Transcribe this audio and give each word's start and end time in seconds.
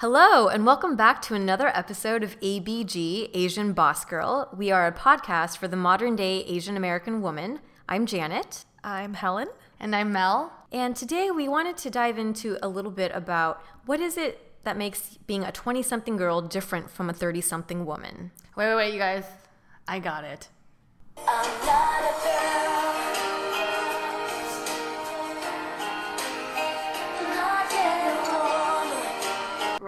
Hello, 0.00 0.48
and 0.48 0.64
welcome 0.64 0.96
back 0.96 1.20
to 1.20 1.34
another 1.34 1.68
episode 1.76 2.22
of 2.22 2.40
ABG, 2.40 3.28
Asian 3.34 3.74
Boss 3.74 4.06
Girl. 4.06 4.48
We 4.56 4.70
are 4.70 4.86
a 4.86 4.92
podcast 4.92 5.58
for 5.58 5.68
the 5.68 5.76
modern 5.76 6.16
day 6.16 6.42
Asian 6.44 6.74
American 6.74 7.20
woman. 7.20 7.60
I'm 7.86 8.06
Janet. 8.06 8.64
I'm 8.82 9.12
Helen. 9.12 9.48
And 9.78 9.94
I'm 9.94 10.10
Mel. 10.10 10.54
And 10.72 10.96
today 10.96 11.30
we 11.30 11.48
wanted 11.48 11.76
to 11.76 11.90
dive 11.90 12.18
into 12.18 12.56
a 12.62 12.68
little 12.68 12.90
bit 12.90 13.12
about 13.14 13.62
what 13.84 14.00
is 14.00 14.16
it 14.16 14.64
that 14.64 14.78
makes 14.78 15.18
being 15.26 15.44
a 15.44 15.52
20 15.52 15.82
something 15.82 16.16
girl 16.16 16.40
different 16.40 16.88
from 16.88 17.10
a 17.10 17.12
30 17.12 17.42
something 17.42 17.84
woman. 17.84 18.30
Wait, 18.56 18.68
wait, 18.68 18.76
wait, 18.76 18.94
you 18.94 18.98
guys. 18.98 19.26
I 19.86 19.98
got 19.98 20.24
it. 20.24 20.48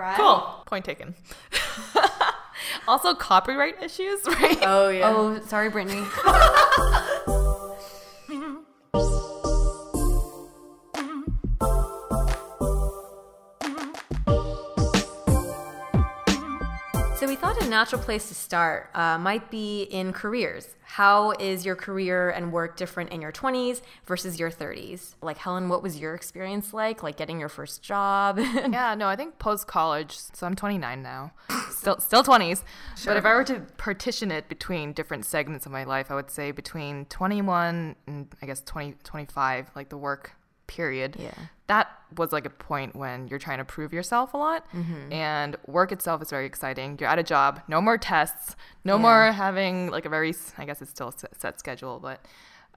Right. 0.02 0.16
Cool. 0.16 0.64
Point 0.66 0.84
taken. 0.84 1.14
also, 2.88 3.14
copyright 3.14 3.80
issues, 3.80 4.26
right? 4.26 4.58
Oh, 4.62 4.88
yeah. 4.88 5.14
Oh, 5.14 5.40
sorry, 5.46 5.70
Brittany. 5.70 6.02
natural 17.72 18.02
place 18.02 18.28
to 18.28 18.34
start 18.34 18.90
uh, 18.94 19.16
might 19.18 19.50
be 19.50 19.84
in 19.84 20.12
careers. 20.12 20.76
How 20.82 21.30
is 21.32 21.64
your 21.64 21.74
career 21.74 22.28
and 22.28 22.52
work 22.52 22.76
different 22.76 23.10
in 23.10 23.22
your 23.22 23.32
20s 23.32 23.80
versus 24.04 24.38
your 24.38 24.50
30s? 24.50 25.14
Like 25.22 25.38
Helen, 25.38 25.70
what 25.70 25.82
was 25.82 25.98
your 25.98 26.14
experience 26.14 26.74
like? 26.74 27.02
Like 27.02 27.16
getting 27.16 27.40
your 27.40 27.48
first 27.48 27.82
job? 27.82 28.38
yeah, 28.38 28.94
no, 28.94 29.08
I 29.08 29.16
think 29.16 29.38
post 29.38 29.66
college. 29.66 30.18
So 30.34 30.46
I'm 30.46 30.54
29 30.54 31.02
now, 31.02 31.32
still 31.70 31.98
still 31.98 32.22
20s. 32.22 32.62
But 33.06 33.16
if 33.16 33.24
I 33.24 33.32
were 33.34 33.44
to 33.44 33.60
partition 33.78 34.30
it 34.30 34.50
between 34.50 34.92
different 34.92 35.24
segments 35.24 35.64
of 35.64 35.72
my 35.72 35.84
life, 35.84 36.10
I 36.10 36.14
would 36.14 36.30
say 36.30 36.50
between 36.50 37.06
21 37.06 37.96
and 38.06 38.28
I 38.42 38.46
guess 38.46 38.60
20 38.60 38.96
25, 39.02 39.70
like 39.74 39.88
the 39.88 39.96
work 39.96 40.32
period. 40.66 41.16
Yeah. 41.18 41.32
That 41.66 41.88
was 42.16 42.32
like 42.32 42.44
a 42.44 42.50
point 42.50 42.94
when 42.94 43.28
you're 43.28 43.38
trying 43.38 43.58
to 43.58 43.64
prove 43.64 43.92
yourself 43.92 44.34
a 44.34 44.36
lot. 44.36 44.66
Mm-hmm. 44.72 45.12
And 45.12 45.56
work 45.66 45.92
itself 45.92 46.20
is 46.22 46.30
very 46.30 46.46
exciting. 46.46 46.96
You're 47.00 47.08
at 47.08 47.18
a 47.18 47.22
job, 47.22 47.60
no 47.68 47.80
more 47.80 47.96
tests, 47.98 48.56
no 48.84 48.96
Yeah. 48.96 49.02
more 49.02 49.32
having 49.32 49.90
like 49.90 50.04
a 50.04 50.08
very, 50.08 50.34
I 50.58 50.64
guess 50.64 50.82
it's 50.82 50.90
still 50.90 51.08
a 51.08 51.14
set- 51.38 51.58
schedule, 51.58 51.98
but 52.00 52.20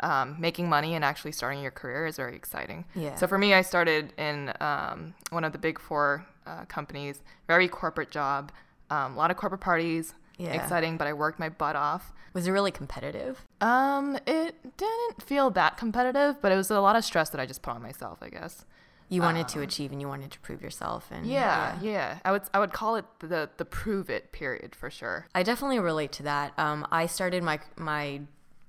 um, 0.02 0.36
making 0.40 0.68
money 0.70 0.94
and 0.96 1.06
actually 1.06 1.32
starting 1.32 1.62
your 1.62 1.72
career 1.72 2.06
is 2.06 2.18
very 2.18 2.36
exciting. 2.36 2.86
Yeah. 2.96 3.16
So 3.16 3.28
for 3.28 3.38
me, 3.38 3.54
I 3.54 3.62
started 3.62 4.14
in 4.18 4.52
um, 4.60 5.14
one 5.30 5.44
of 5.46 5.52
the 5.54 5.58
big 5.58 5.80
four 5.80 6.26
uh, 6.46 6.66
companies, 6.66 7.22
very 7.48 7.68
corporate 7.68 8.12
job, 8.12 8.52
um, 8.90 9.14
a 9.14 9.18
lot 9.18 9.32
of 9.32 9.38
corporate 9.38 9.62
parties. 9.62 10.14
Yeah. 10.38 10.52
Exciting, 10.52 10.98
but 10.98 11.08
I 11.08 11.14
worked 11.14 11.40
my 11.40 11.48
butt 11.48 11.78
off. 11.78 12.12
was 12.34 12.46
it 12.46 12.52
really 12.52 12.72
competitive? 12.72 13.45
Um, 13.62 14.18
it 14.28 14.56
didn't 14.78 15.24
feel 15.24 15.50
that 15.52 15.78
competitive, 15.78 16.42
but 16.42 16.52
it 16.52 16.56
was 16.56 16.70
a 16.72 16.80
lot 16.82 16.96
of 16.96 17.04
stress 17.06 17.30
that 17.30 17.40
I 17.40 17.46
just 17.46 17.62
put 17.62 17.72
on 17.76 17.82
myself, 17.82 18.20
I 18.22 18.30
guess. 18.30 18.66
You 19.08 19.22
wanted 19.22 19.48
to 19.50 19.62
achieve 19.62 19.92
and 19.92 20.02
you 20.02 20.08
wanted 20.08 20.32
to 20.32 20.40
prove 20.40 20.62
yourself. 20.64 21.10
And 21.12 21.26
Um, 21.26 21.32
Yeah, 21.32 21.78
yeah. 21.82 22.20
I 22.26 22.32
would 22.32 22.42
I 22.56 22.60
would 22.60 22.74
call 22.74 22.96
it 22.96 23.06
the 23.20 23.50
the 23.58 23.64
prove 23.66 24.10
it 24.10 24.32
period 24.32 24.76
for 24.76 24.90
sure. 24.90 25.28
I 25.36 25.44
definitely 25.44 25.80
relate 25.80 26.12
to 26.14 26.24
that. 26.24 26.58
Um, 26.58 26.88
I 26.92 27.06
started 27.06 27.44
my 27.44 27.60
my 27.78 28.22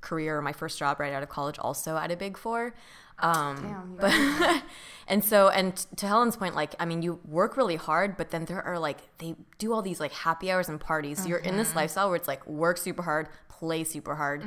career, 0.03 0.41
my 0.43 0.53
first 0.53 0.79
job 0.79 1.01
right 1.01 1.13
out 1.13 1.23
of 1.23 1.31
college, 1.31 1.59
also 1.59 1.97
at 1.97 2.11
a 2.11 2.17
Big 2.17 2.37
Four. 2.37 2.75
Um, 3.19 3.57
Damn, 3.63 3.97
but 3.99 4.63
and 5.09 5.25
so 5.25 5.49
and 5.49 5.75
to 5.97 6.07
Helen's 6.07 6.37
point, 6.37 6.55
like 6.55 6.75
I 6.79 6.85
mean, 6.85 7.01
you 7.01 7.19
work 7.27 7.57
really 7.57 7.77
hard, 7.77 8.19
but 8.19 8.31
then 8.31 8.45
there 8.45 8.63
are 8.63 8.79
like 8.79 8.99
they 9.19 9.37
do 9.57 9.73
all 9.73 9.81
these 9.81 10.01
like 10.01 10.13
happy 10.13 10.51
hours 10.51 10.69
and 10.69 10.79
parties. 10.79 11.23
So 11.23 11.29
you're 11.29 11.39
in 11.39 11.57
this 11.57 11.75
lifestyle 11.75 12.09
where 12.09 12.17
it's 12.17 12.29
like 12.29 12.47
work 12.47 12.77
super 12.77 13.03
hard, 13.03 13.29
play 13.59 13.85
super 13.85 14.15
hard, 14.15 14.45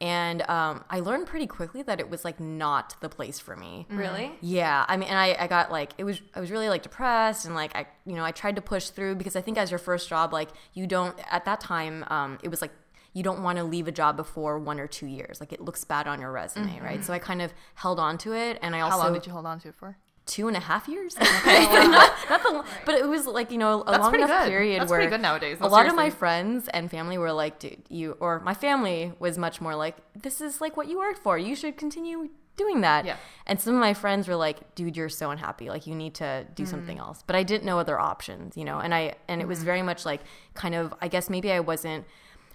and 0.00 0.42
um, 0.48 0.84
I 0.90 1.00
learned 1.00 1.26
pretty 1.26 1.46
quickly 1.46 1.82
that 1.82 2.00
it 2.00 2.08
was 2.10 2.24
like 2.24 2.38
not 2.40 2.96
the 3.00 3.08
place 3.08 3.38
for 3.38 3.56
me. 3.56 3.86
really? 3.90 4.32
Yeah, 4.40 4.84
I 4.88 4.96
mean, 4.96 5.08
and 5.08 5.18
I, 5.18 5.36
I 5.38 5.46
got 5.46 5.70
like 5.72 5.92
it 5.98 6.04
was 6.04 6.20
I 6.34 6.40
was 6.40 6.50
really 6.50 6.68
like 6.68 6.82
depressed 6.82 7.44
and 7.46 7.54
like 7.54 7.74
I 7.76 7.86
you 8.06 8.14
know 8.14 8.24
I 8.24 8.32
tried 8.32 8.56
to 8.56 8.62
push 8.62 8.88
through 8.88 9.16
because 9.16 9.36
I 9.36 9.40
think 9.40 9.58
as 9.58 9.70
your 9.70 9.78
first 9.78 10.08
job 10.08 10.32
like 10.32 10.48
you 10.74 10.86
don't 10.86 11.16
at 11.30 11.44
that 11.44 11.60
time 11.60 12.04
um, 12.08 12.38
it 12.42 12.48
was 12.48 12.60
like 12.60 12.72
you 13.14 13.22
don't 13.22 13.42
want 13.42 13.58
to 13.58 13.64
leave 13.64 13.88
a 13.88 13.92
job 13.92 14.16
before 14.16 14.58
one 14.58 14.78
or 14.78 14.86
two 14.86 15.06
years. 15.06 15.40
Like 15.40 15.52
it 15.52 15.60
looks 15.60 15.82
bad 15.84 16.06
on 16.06 16.20
your 16.20 16.30
resume 16.30 16.78
right? 16.80 17.04
So 17.04 17.12
I 17.12 17.18
kind 17.18 17.42
of 17.42 17.52
held 17.74 17.98
on 17.98 18.18
to 18.18 18.32
it 18.34 18.58
and 18.62 18.76
I 18.76 18.80
also 18.80 18.98
How 18.98 19.04
long 19.04 19.12
did 19.14 19.26
you 19.26 19.32
hold 19.32 19.46
on 19.46 19.58
to 19.60 19.68
it 19.68 19.74
for? 19.74 19.96
Two 20.28 20.46
and 20.46 20.56
a 20.56 20.60
half 20.60 20.86
years 20.88 21.14
the- 21.18 21.24
but 22.86 22.94
it 22.94 23.08
was 23.08 23.26
like 23.26 23.50
you 23.50 23.58
know 23.58 23.82
a 23.82 23.90
That's 23.92 23.98
long 24.04 24.14
enough 24.14 24.28
good. 24.44 24.48
period 24.50 24.80
That's 24.82 24.90
where 24.90 25.18
nowadays. 25.18 25.56
a 25.58 25.62
No, 25.62 25.68
lot 25.68 25.86
of 25.88 25.94
my 25.94 26.10
friends 26.10 26.68
and 26.68 26.90
family 26.90 27.18
were 27.18 27.32
like 27.32 27.58
dude 27.58 27.82
you 27.88 28.16
or 28.20 28.38
my 28.40 28.54
family 28.54 29.12
was 29.18 29.38
much 29.38 29.60
more 29.60 29.74
like 29.74 29.96
this 30.14 30.40
is 30.40 30.60
like 30.60 30.76
what 30.76 30.86
you 30.88 30.98
worked 30.98 31.18
for 31.22 31.38
you 31.38 31.54
should 31.56 31.76
continue 31.76 32.28
doing 32.56 32.80
that 32.82 33.04
Yeah. 33.04 33.16
and 33.46 33.60
some 33.60 33.74
of 33.74 33.80
my 33.80 33.94
friends 33.94 34.26
were 34.28 34.36
like 34.36 34.74
dude 34.74 34.96
you're 34.96 35.08
so 35.08 35.30
unhappy 35.30 35.68
like 35.70 35.86
you 35.86 35.94
need 35.94 36.14
to 36.16 36.44
do 36.54 36.64
Mm-hmm. 36.64 36.70
something 36.70 36.98
else 36.98 37.22
but 37.26 37.34
i 37.36 37.42
didn't 37.42 37.64
know 37.64 37.78
other 37.78 37.98
options 37.98 38.56
you 38.56 38.64
know 38.64 38.78
and 38.80 38.92
i 38.94 39.14
and 39.28 39.40
it 39.40 39.48
was 39.48 39.58
Mm-hmm. 39.58 39.66
very 39.66 39.82
much 39.82 40.04
like 40.04 40.20
kind 40.54 40.74
of 40.74 40.92
i 41.00 41.08
guess 41.08 41.30
maybe 41.30 41.52
i 41.52 41.60
wasn't 41.60 42.04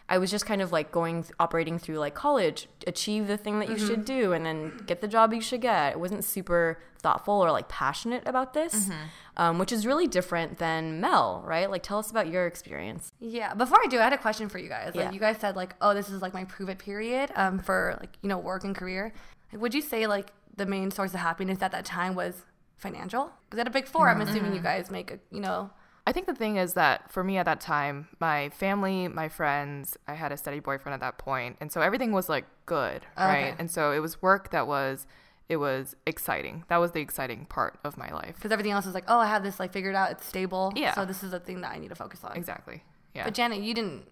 I 0.09 0.17
was 0.17 0.29
just 0.29 0.45
kind 0.45 0.61
of 0.61 0.71
like 0.71 0.91
going, 0.91 1.25
operating 1.39 1.79
through 1.79 1.97
like 1.97 2.13
college, 2.13 2.67
achieve 2.85 3.27
the 3.27 3.37
thing 3.37 3.59
that 3.59 3.69
you 3.69 3.75
Mm-hmm. 3.75 3.87
should 3.87 4.05
do, 4.05 4.33
and 4.33 4.45
then 4.45 4.77
get 4.85 5.01
the 5.01 5.07
job 5.07 5.33
you 5.33 5.41
should 5.41 5.61
get. 5.61 5.93
It 5.93 5.99
wasn't 5.99 6.23
super 6.25 6.77
thoughtful 7.01 7.33
or 7.35 7.51
like 7.51 7.67
passionate 7.69 8.23
about 8.27 8.53
this, 8.53 8.73
Mm-hmm. 8.89 8.93
um, 9.37 9.59
which 9.59 9.71
is 9.71 9.85
really 9.87 10.07
different 10.07 10.57
than 10.57 10.99
Mel, 11.01 11.41
right? 11.45 11.69
Like, 11.71 11.83
tell 11.83 11.99
us 11.99 12.11
about 12.11 12.27
your 12.27 12.45
experience. 12.47 13.13
Yeah. 13.19 13.53
Before 13.53 13.77
I 13.81 13.87
do, 13.87 13.97
I 13.99 14.03
had 14.03 14.13
a 14.13 14.17
question 14.17 14.49
for 14.49 14.57
you 14.57 14.67
guys. 14.69 14.93
Like, 14.93 15.05
Yeah. 15.05 15.11
you 15.11 15.19
guys 15.19 15.37
said 15.39 15.55
like, 15.55 15.73
oh, 15.81 15.93
this 15.93 16.09
is 16.09 16.21
like 16.21 16.33
my 16.33 16.43
prove 16.45 16.69
it 16.69 16.79
period 16.79 17.31
um, 17.35 17.59
for 17.59 17.97
like 18.01 18.17
you 18.21 18.29
know 18.29 18.37
work 18.37 18.63
and 18.65 18.75
career. 18.75 19.13
Like, 19.51 19.61
would 19.61 19.73
you 19.73 19.81
say 19.81 20.05
like 20.07 20.31
the 20.55 20.65
main 20.65 20.91
source 20.91 21.13
of 21.13 21.21
happiness 21.21 21.61
at 21.61 21.71
that 21.71 21.85
time 21.85 22.13
was 22.13 22.43
financial? 22.77 23.31
Because 23.49 23.59
at 23.61 23.67
a 23.67 23.71
big 23.71 23.87
4 23.87 24.09
I'm 24.09 24.21
assuming 24.21 24.53
you 24.53 24.61
guys 24.61 24.91
make 24.91 25.11
a 25.11 25.19
you 25.31 25.39
know. 25.39 25.71
I 26.13 26.16
think 26.16 26.28
the 26.28 26.35
thing 26.35 26.57
is 26.57 26.75
that 26.75 27.12
for 27.12 27.24
me 27.24 27.38
at 27.40 27.46
that 27.46 27.59
time, 27.59 28.07
my 28.19 28.50
family, 28.50 29.07
my 29.07 29.29
friends, 29.29 29.97
I 30.07 30.13
had 30.13 30.31
a 30.31 30.38
steady 30.38 30.59
boyfriend 30.59 30.94
at 30.94 31.00
that 31.00 31.18
point, 31.18 31.57
and 31.59 31.72
so 31.72 31.81
everything 31.81 32.12
was 32.12 32.29
like 32.29 32.46
good, 32.68 33.07
oh, 33.18 33.25
right? 33.25 33.46
Okay. 33.46 33.56
And 33.57 33.72
so 33.72 33.91
it 33.91 33.97
was 33.97 34.22
work 34.22 34.51
that 34.51 34.68
was 34.68 35.07
it 35.50 35.57
was 35.57 35.96
exciting. 36.06 36.66
That 36.68 36.78
was 36.78 36.91
the 36.91 37.00
exciting 37.00 37.47
part 37.47 37.79
of 37.84 37.97
my 37.97 38.12
life. 38.12 38.35
Because 38.35 38.51
everything 38.51 38.74
else 38.74 38.85
is 38.85 38.94
like, 38.94 39.06
oh, 39.07 39.18
I 39.18 39.25
have 39.25 39.41
this 39.41 39.59
like 39.59 39.74
figured 39.74 39.96
out. 39.96 40.12
It's 40.12 40.24
stable. 40.28 40.72
Yeah. 40.75 40.94
So 40.94 41.03
this 41.03 41.24
is 41.24 41.31
the 41.31 41.40
thing 41.40 41.62
that 41.62 41.72
I 41.72 41.79
need 41.79 41.90
to 41.90 41.96
focus 41.96 42.24
on. 42.24 42.38
Exactly. 42.38 42.84
Yeah. 43.16 43.24
But 43.24 43.34
Janet, 43.34 43.63
you 43.63 43.74
didn't. 43.74 44.03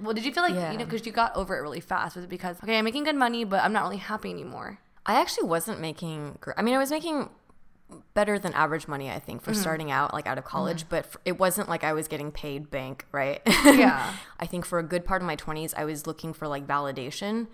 Well, 0.00 0.14
did 0.14 0.24
you 0.24 0.32
feel 0.32 0.42
like 0.42 0.54
Yeah. 0.54 0.72
you 0.72 0.78
know 0.78 0.86
because 0.86 1.04
you 1.04 1.12
got 1.12 1.36
over 1.36 1.58
it 1.58 1.60
really 1.60 1.80
fast? 1.80 2.16
Was 2.16 2.24
it 2.24 2.30
because 2.30 2.56
okay, 2.62 2.78
I'm 2.78 2.86
making 2.86 3.04
good 3.04 3.16
money, 3.16 3.44
but 3.44 3.62
I'm 3.62 3.74
not 3.74 3.82
really 3.82 3.98
happy 3.98 4.30
anymore? 4.30 4.78
I 5.04 5.20
actually 5.20 5.46
wasn't 5.46 5.78
making, 5.78 6.38
I 6.56 6.62
mean, 6.62 6.74
I 6.74 6.78
was 6.78 6.90
making 6.90 7.28
better 8.14 8.38
than 8.38 8.52
average 8.54 8.86
money, 8.88 9.10
I 9.10 9.18
think, 9.18 9.40
Mm-hmm. 9.42 9.50
for 9.52 9.54
starting 9.54 9.90
out, 9.90 10.12
like 10.12 10.26
out 10.26 10.38
of 10.38 10.44
college, 10.44 10.86
but 10.88 11.04
f- 11.06 11.16
it 11.24 11.38
wasn't 11.38 11.68
like 11.68 11.84
I 11.84 11.92
was 11.92 12.08
getting 12.08 12.30
paid 12.32 12.70
bank, 12.70 13.06
right? 13.12 13.40
Yeah. 13.64 14.12
I 14.38 14.46
think 14.46 14.64
for 14.66 14.78
a 14.78 14.82
good 14.82 15.04
part 15.04 15.22
of 15.22 15.26
my 15.26 15.36
20s, 15.36 15.72
I 15.76 15.84
was 15.84 16.06
looking 16.06 16.32
for 16.32 16.48
like 16.48 16.66
validation. 16.66 17.46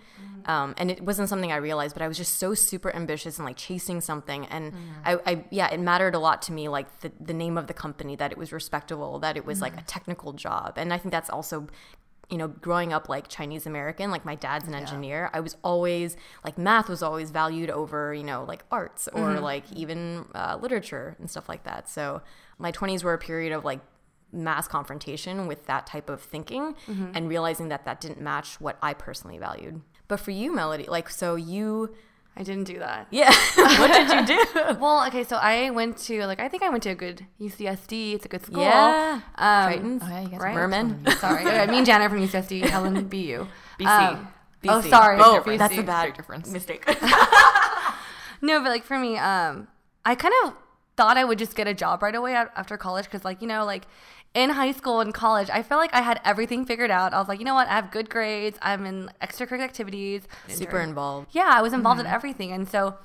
Um, 0.45 0.73
and 0.77 0.89
it 0.89 1.01
wasn't 1.03 1.27
something 1.29 1.51
I 1.51 1.57
realized, 1.57 1.93
but 1.93 2.01
I 2.01 2.07
was 2.07 2.17
just 2.17 2.37
so 2.37 2.53
super 2.53 2.93
ambitious 2.95 3.37
and 3.37 3.45
like 3.45 3.57
chasing 3.57 3.99
something. 4.01 4.45
And 4.47 4.73
I, 5.05 5.19
I, 5.25 5.45
yeah, 5.51 5.67
it 5.69 5.79
mattered 5.79 6.15
a 6.15 6.19
lot 6.19 6.41
to 6.43 6.51
me, 6.53 6.69
like 6.69 6.99
the, 7.01 7.11
the 7.19 7.33
name 7.33 7.57
of 7.57 7.67
the 7.67 7.73
company, 7.73 8.15
that 8.15 8.31
it 8.31 8.37
was 8.37 8.51
respectable, 8.53 9.19
that 9.19 9.35
it 9.37 9.45
was 9.45 9.61
like 9.61 9.77
a 9.77 9.83
technical 9.83 10.33
job. 10.33 10.73
And 10.77 10.93
I 10.93 10.97
think 10.97 11.11
that's 11.11 11.29
also 11.29 11.67
you 12.29 12.37
know, 12.37 12.47
growing 12.49 12.91
up 12.91 13.07
like 13.07 13.29
Chinese 13.29 13.65
American, 13.65 14.11
like 14.11 14.25
my 14.25 14.35
dad's 14.35 14.67
an 14.67 14.73
engineer, 14.73 15.29
I 15.33 15.39
was 15.39 15.55
always 15.63 16.17
like 16.43 16.57
math 16.57 16.89
was 16.89 17.01
always 17.01 17.31
valued 17.31 17.69
over, 17.69 18.13
you 18.13 18.23
know, 18.23 18.43
like 18.43 18.65
arts 18.69 19.07
or 19.13 19.39
like 19.39 19.63
even 19.73 20.25
uh, 20.35 20.57
literature 20.61 21.15
and 21.19 21.29
stuff 21.29 21.47
like 21.47 21.63
that. 21.63 21.87
So 21.89 22.21
my 22.59 22.71
20s 22.71 23.03
were 23.03 23.13
a 23.13 23.17
period 23.17 23.53
of 23.53 23.63
like 23.63 23.79
mass 24.33 24.67
confrontation 24.67 25.47
with 25.47 25.67
that 25.67 25.87
type 25.87 26.09
of 26.09 26.21
thinking 26.21 26.75
and 27.15 27.29
realizing 27.29 27.69
that 27.69 27.85
that 27.85 28.01
didn't 28.01 28.19
match 28.19 28.59
what 28.59 28.77
I 28.81 28.93
personally 28.93 29.37
valued. 29.37 29.81
But 30.09 30.19
for 30.19 30.31
you, 30.31 30.53
Melody, 30.53 30.85
like, 30.85 31.09
so 31.09 31.35
you, 31.35 31.95
I 32.39 32.43
didn't 32.43 32.65
do 32.65 32.77
that. 32.79 33.07
yeah, 33.11 33.33
what 33.79 33.91
did 33.91 34.09
you 34.09 34.25
do? 34.37 34.45
Well, 34.79 35.05
okay, 35.07 35.23
so 35.23 35.37
I 35.37 35.71
went 35.71 35.97
to 36.07 36.25
like 36.27 36.39
I 36.39 36.47
think 36.47 36.61
I 36.63 36.69
went 36.69 36.83
to 36.83 36.89
a 36.91 36.95
good 36.95 37.25
UCSD. 37.41 38.13
It's 38.15 38.25
a 38.25 38.29
good 38.29 38.45
school. 38.45 38.61
Yeah. 38.61 39.21
um, 39.35 39.73
Tritons. 39.73 39.99
Oh, 40.03 40.07
yeah, 40.09 40.21
you 40.21 40.27
guys 40.29 40.39
right? 40.39 40.55
Mermen. 40.55 41.05
Sorry, 41.19 41.45
okay, 41.45 41.65
me 41.67 41.77
and 41.77 41.85
Janet 41.85 42.11
from 42.11 42.21
UCSD. 42.21 42.61
Helen, 42.69 43.07
BU. 43.07 43.47
BC. 43.79 43.85
Um, 43.87 44.27
Oh, 44.69 44.81
sorry. 44.81 45.17
Oh, 45.21 45.41
BC. 45.45 45.57
that's 45.59 45.77
a 45.77 45.83
bad 45.83 46.13
difference. 46.15 46.49
mistake. 46.51 46.83
No, 48.41 48.59
but 48.61 48.69
like 48.69 48.83
for 48.83 48.97
me, 48.99 49.17
um, 49.17 49.67
I 50.05 50.15
kind 50.15 50.33
of 50.43 50.53
thought 50.95 51.17
I 51.17 51.23
would 51.23 51.39
just 51.39 51.55
get 51.55 51.67
a 51.67 51.73
job 51.73 52.01
right 52.03 52.13
away 52.15 52.33
after 52.35 52.77
college 52.77 53.05
because, 53.05 53.23
like, 53.25 53.41
you 53.41 53.47
know, 53.47 53.65
like 53.65 53.87
in 54.37 54.51
high 54.51 54.71
school 54.71 55.01
and 55.01 55.13
college, 55.13 55.49
I 55.49 55.63
felt 55.63 55.79
like 55.81 55.93
I 55.93 56.01
had 56.01 56.21
everything 56.23 56.63
figured 56.63 56.91
out. 56.91 57.11
I 57.11 57.19
was 57.19 57.27
like, 57.27 57.39
you 57.39 57.45
know 57.45 57.55
what? 57.55 57.67
I 57.67 57.71
have 57.71 57.91
good 57.91 58.07
grades. 58.07 58.59
I'm 58.61 58.85
in 58.85 59.09
extracurricular 59.19 59.61
activities. 59.61 60.27
Super 60.47 60.79
involved. 60.79 61.29
Yeah, 61.31 61.49
I 61.51 61.61
was 61.61 61.73
involved 61.73 61.99
in 61.99 62.05
mm-hmm. 62.05 62.15
everything. 62.15 62.51
And 62.51 62.69
so 62.69 62.95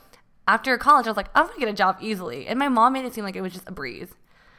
after 0.46 0.76
college, 0.76 1.06
I 1.06 1.10
was 1.10 1.16
like, 1.16 1.30
I'm 1.34 1.46
going 1.46 1.54
to 1.54 1.60
get 1.60 1.68
a 1.70 1.72
job 1.72 1.96
easily. 2.02 2.46
And 2.46 2.58
my 2.58 2.68
mom 2.68 2.92
made 2.92 3.06
it 3.06 3.14
seem 3.14 3.24
like 3.24 3.34
it 3.34 3.40
was 3.40 3.54
just 3.54 3.66
a 3.66 3.72
breeze. 3.72 4.14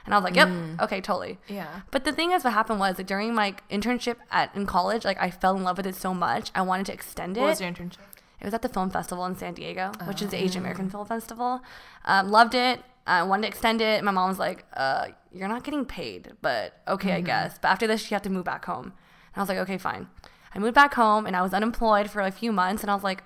And 0.06 0.14
I 0.14 0.18
was 0.18 0.24
like, 0.24 0.36
yep, 0.36 0.50
mm. 0.50 0.82
okay, 0.82 1.00
totally. 1.00 1.38
Yeah. 1.48 1.82
But 1.92 2.04
the 2.04 2.12
thing 2.12 2.32
is, 2.32 2.44
what 2.44 2.54
happened 2.54 2.80
was 2.80 2.98
like, 2.98 3.08
during 3.08 3.36
my 3.36 3.56
internship 3.70 4.16
at 4.32 4.54
in 4.56 4.66
college, 4.66 5.06
like 5.06 5.22
I 5.22 5.30
fell 5.30 5.56
in 5.56 5.64
love 5.64 5.78
with 5.78 5.86
it 5.88 5.96
so 5.96 6.14
much, 6.14 6.52
I 6.56 6.62
wanted 6.62 6.88
to 6.88 6.94
extend 6.94 7.38
it. 7.38 7.40
What 7.40 7.50
was 7.50 7.62
your 7.62 7.72
internship? 7.72 8.00
It 8.44 8.48
was 8.48 8.54
at 8.54 8.62
the 8.62 8.68
film 8.70 8.90
festival 8.90 9.26
in 9.26 9.38
San 9.38 9.54
Diego, 9.54 9.94
which 10.06 10.22
is 10.22 10.30
the 10.30 10.38
Asian 10.38 10.60
Oh. 10.62 10.64
American 10.66 10.90
Film 10.90 11.06
Festival. 11.08 11.62
Um, 12.04 12.30
loved 12.30 12.54
it. 12.54 12.84
I 13.08 13.24
wanted 13.24 13.44
to 13.44 13.48
extend 13.48 13.80
it. 13.82 14.04
My 14.04 14.12
mom 14.12 14.28
was 14.30 14.38
like, 14.38 14.66
uh, 14.76 15.08
"You're 15.32 15.48
not 15.48 15.64
getting 15.64 15.86
paid, 15.86 16.34
but 16.42 16.82
okay, 16.88 17.10
Mm-hmm. 17.10 17.18
I 17.18 17.22
guess." 17.22 17.58
But 17.62 17.70
after 17.70 17.88
this, 17.88 18.12
you 18.12 18.16
have 18.16 18.22
to 18.24 18.30
move 18.30 18.44
back 18.44 18.66
home. 18.66 18.88
And 18.88 19.38
I 19.38 19.40
was 19.40 19.48
like, 19.50 19.58
"Okay, 19.60 19.78
fine." 19.78 20.08
I 20.54 20.60
moved 20.60 20.76
back 20.76 20.94
home, 20.94 21.26
and 21.26 21.36
I 21.38 21.42
was 21.42 21.54
unemployed 21.54 22.10
for 22.12 22.22
a 22.22 22.32
few 22.32 22.52
months, 22.52 22.84
and 22.84 22.92
I 22.92 22.96
was 22.96 23.04
like, 23.04 23.24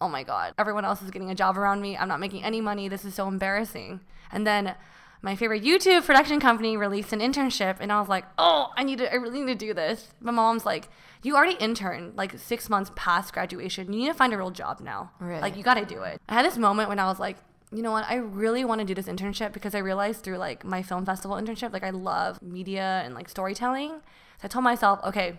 "Oh 0.00 0.08
my 0.08 0.22
god, 0.22 0.54
everyone 0.58 0.84
else 0.86 1.02
is 1.02 1.10
getting 1.10 1.30
a 1.30 1.34
job 1.34 1.56
around 1.58 1.82
me. 1.82 1.96
I'm 1.96 2.08
not 2.08 2.18
making 2.20 2.42
any 2.42 2.60
money. 2.62 2.88
This 2.88 3.04
is 3.04 3.14
so 3.14 3.28
embarrassing." 3.28 4.00
And 4.32 4.46
then 4.46 4.74
my 5.22 5.36
favorite 5.36 5.62
YouTube 5.62 6.04
production 6.04 6.40
company 6.40 6.76
released 6.76 7.12
an 7.12 7.20
internship, 7.20 7.76
and 7.80 7.92
I 7.92 8.00
was 8.00 8.08
like, 8.08 8.24
"Oh, 8.36 8.72
I 8.76 8.82
need 8.82 8.98
to. 8.98 9.10
I 9.10 9.16
really 9.16 9.40
need 9.40 9.58
to 9.58 9.66
do 9.66 9.72
this." 9.72 10.08
My 10.20 10.32
mom's 10.32 10.66
like, 10.66 10.88
"You 11.22 11.36
already 11.36 11.56
interned 11.56 12.16
like 12.16 12.36
six 12.38 12.68
months 12.68 12.90
past 12.96 13.32
graduation. 13.32 13.92
You 13.92 14.00
need 14.00 14.08
to 14.08 14.14
find 14.14 14.32
a 14.32 14.36
real 14.36 14.50
job 14.50 14.80
now. 14.80 15.12
Right. 15.20 15.40
Like 15.40 15.56
you 15.56 15.62
got 15.62 15.74
to 15.74 15.86
do 15.86 16.02
it." 16.02 16.20
I 16.28 16.34
had 16.34 16.44
this 16.44 16.58
moment 16.58 16.88
when 16.88 16.98
I 16.98 17.06
was 17.06 17.18
like. 17.18 17.36
You 17.74 17.80
know 17.80 17.92
what? 17.92 18.04
I 18.06 18.16
really 18.16 18.66
want 18.66 18.82
to 18.82 18.84
do 18.84 18.94
this 18.94 19.06
internship 19.06 19.54
because 19.54 19.74
I 19.74 19.78
realized 19.78 20.22
through 20.22 20.36
like 20.36 20.62
my 20.62 20.82
film 20.82 21.06
festival 21.06 21.38
internship, 21.38 21.72
like 21.72 21.82
I 21.82 21.88
love 21.88 22.42
media 22.42 23.00
and 23.02 23.14
like 23.14 23.30
storytelling. 23.30 23.92
So 23.92 24.44
I 24.44 24.48
told 24.48 24.62
myself, 24.62 25.00
okay, 25.04 25.38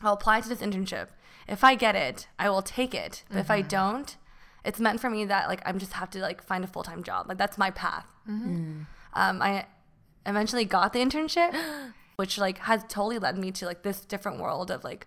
I'll 0.00 0.12
apply 0.12 0.40
to 0.42 0.48
this 0.48 0.60
internship. 0.60 1.08
If 1.48 1.64
I 1.64 1.74
get 1.74 1.96
it, 1.96 2.28
I 2.38 2.48
will 2.48 2.62
take 2.62 2.94
it. 2.94 3.24
But 3.28 3.38
if 3.38 3.50
I 3.50 3.58
mm-hmm. 3.58 3.70
don't, 3.70 4.16
it's 4.64 4.78
meant 4.78 5.00
for 5.00 5.10
me 5.10 5.24
that 5.24 5.48
like 5.48 5.60
I'm 5.66 5.80
just 5.80 5.94
have 5.94 6.10
to 6.10 6.20
like 6.20 6.44
find 6.44 6.62
a 6.62 6.68
full 6.68 6.84
time 6.84 7.02
job. 7.02 7.26
Like 7.28 7.38
that's 7.38 7.58
my 7.58 7.72
path. 7.72 8.06
Mm-hmm. 8.28 8.54
Mm. 8.54 8.86
Um, 9.14 9.40
I 9.42 9.66
eventually 10.26 10.64
got 10.64 10.92
the 10.92 10.98
internship, 11.00 11.54
which 12.16 12.38
like 12.38 12.58
has 12.58 12.82
totally 12.88 13.18
led 13.18 13.38
me 13.38 13.50
to 13.52 13.66
like 13.66 13.82
this 13.82 14.00
different 14.00 14.38
world 14.40 14.70
of 14.70 14.84
like 14.84 15.06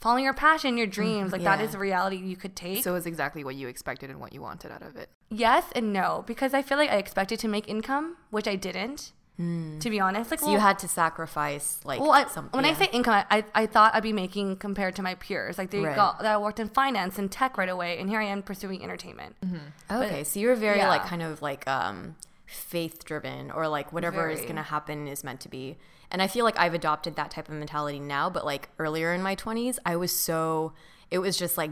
following 0.00 0.24
your 0.24 0.34
passion, 0.34 0.76
your 0.76 0.86
dreams. 0.86 1.32
Like 1.32 1.44
that 1.44 1.58
Yeah. 1.58 1.64
is 1.66 1.74
a 1.74 1.78
reality 1.78 2.16
you 2.16 2.36
could 2.36 2.54
take. 2.56 2.82
So 2.84 2.90
it 2.90 2.94
was 2.94 3.06
exactly 3.06 3.44
what 3.44 3.54
you 3.54 3.68
expected 3.68 4.10
and 4.10 4.20
what 4.20 4.32
you 4.32 4.40
wanted 4.42 4.70
out 4.72 4.82
of 4.82 4.96
it. 4.96 5.08
yes 5.30 5.64
and 5.74 5.92
no 5.92 6.22
because 6.26 6.54
I 6.54 6.62
feel 6.62 6.78
like 6.78 6.90
I 6.90 6.96
expected 6.96 7.38
to 7.40 7.48
make 7.48 7.68
income, 7.68 8.16
which 8.30 8.46
I 8.48 8.56
didn't. 8.56 9.12
To 9.38 9.90
be 9.90 10.00
honest, 10.00 10.30
like 10.30 10.40
So 10.40 10.50
you 10.50 10.58
had 10.60 10.78
to 10.78 10.88
sacrifice 10.88 11.80
like 11.84 12.00
Well, 12.00 12.10
I, 12.12 12.26
some, 12.26 12.48
when 12.52 12.64
I 12.64 12.72
say 12.72 12.88
income, 12.90 13.22
I, 13.30 13.44
I 13.54 13.66
thought 13.66 13.94
I'd 13.94 14.02
be 14.02 14.14
making 14.14 14.56
compared 14.56 14.96
to 14.96 15.02
my 15.02 15.14
peers. 15.16 15.58
Like 15.58 15.70
they 15.70 15.80
Right. 15.80 15.94
got 15.94 16.20
that 16.20 16.32
I 16.32 16.38
worked 16.38 16.58
in 16.58 16.70
finance 16.70 17.18
and 17.18 17.30
tech 17.30 17.58
right 17.58 17.68
away, 17.68 17.98
and 17.98 18.08
here 18.08 18.18
I 18.18 18.24
am 18.24 18.42
pursuing 18.42 18.82
entertainment. 18.82 19.36
Okay, 19.90 20.24
so 20.24 20.40
you 20.40 20.48
were 20.48 20.54
very 20.56 20.78
like 20.80 21.04
kind 21.04 21.20
of 21.22 21.42
like 21.42 21.68
um 21.68 22.16
faith 22.46 23.04
driven 23.04 23.50
or 23.50 23.68
like 23.68 23.92
whatever 23.92 24.30
is 24.30 24.40
going 24.42 24.56
to 24.56 24.62
happen 24.62 25.08
is 25.08 25.24
meant 25.24 25.40
to 25.40 25.48
be. 25.48 25.76
And 26.10 26.22
I 26.22 26.28
feel 26.28 26.44
like 26.44 26.58
I've 26.58 26.74
adopted 26.74 27.16
that 27.16 27.30
type 27.32 27.48
of 27.48 27.54
mentality 27.54 27.98
now, 27.98 28.30
but 28.30 28.44
like 28.44 28.68
earlier 28.78 29.12
in 29.12 29.22
my 29.22 29.34
20s, 29.34 29.78
I 29.84 29.96
was 29.96 30.12
so 30.16 30.72
it 31.10 31.18
was 31.18 31.36
just 31.36 31.56
like 31.58 31.70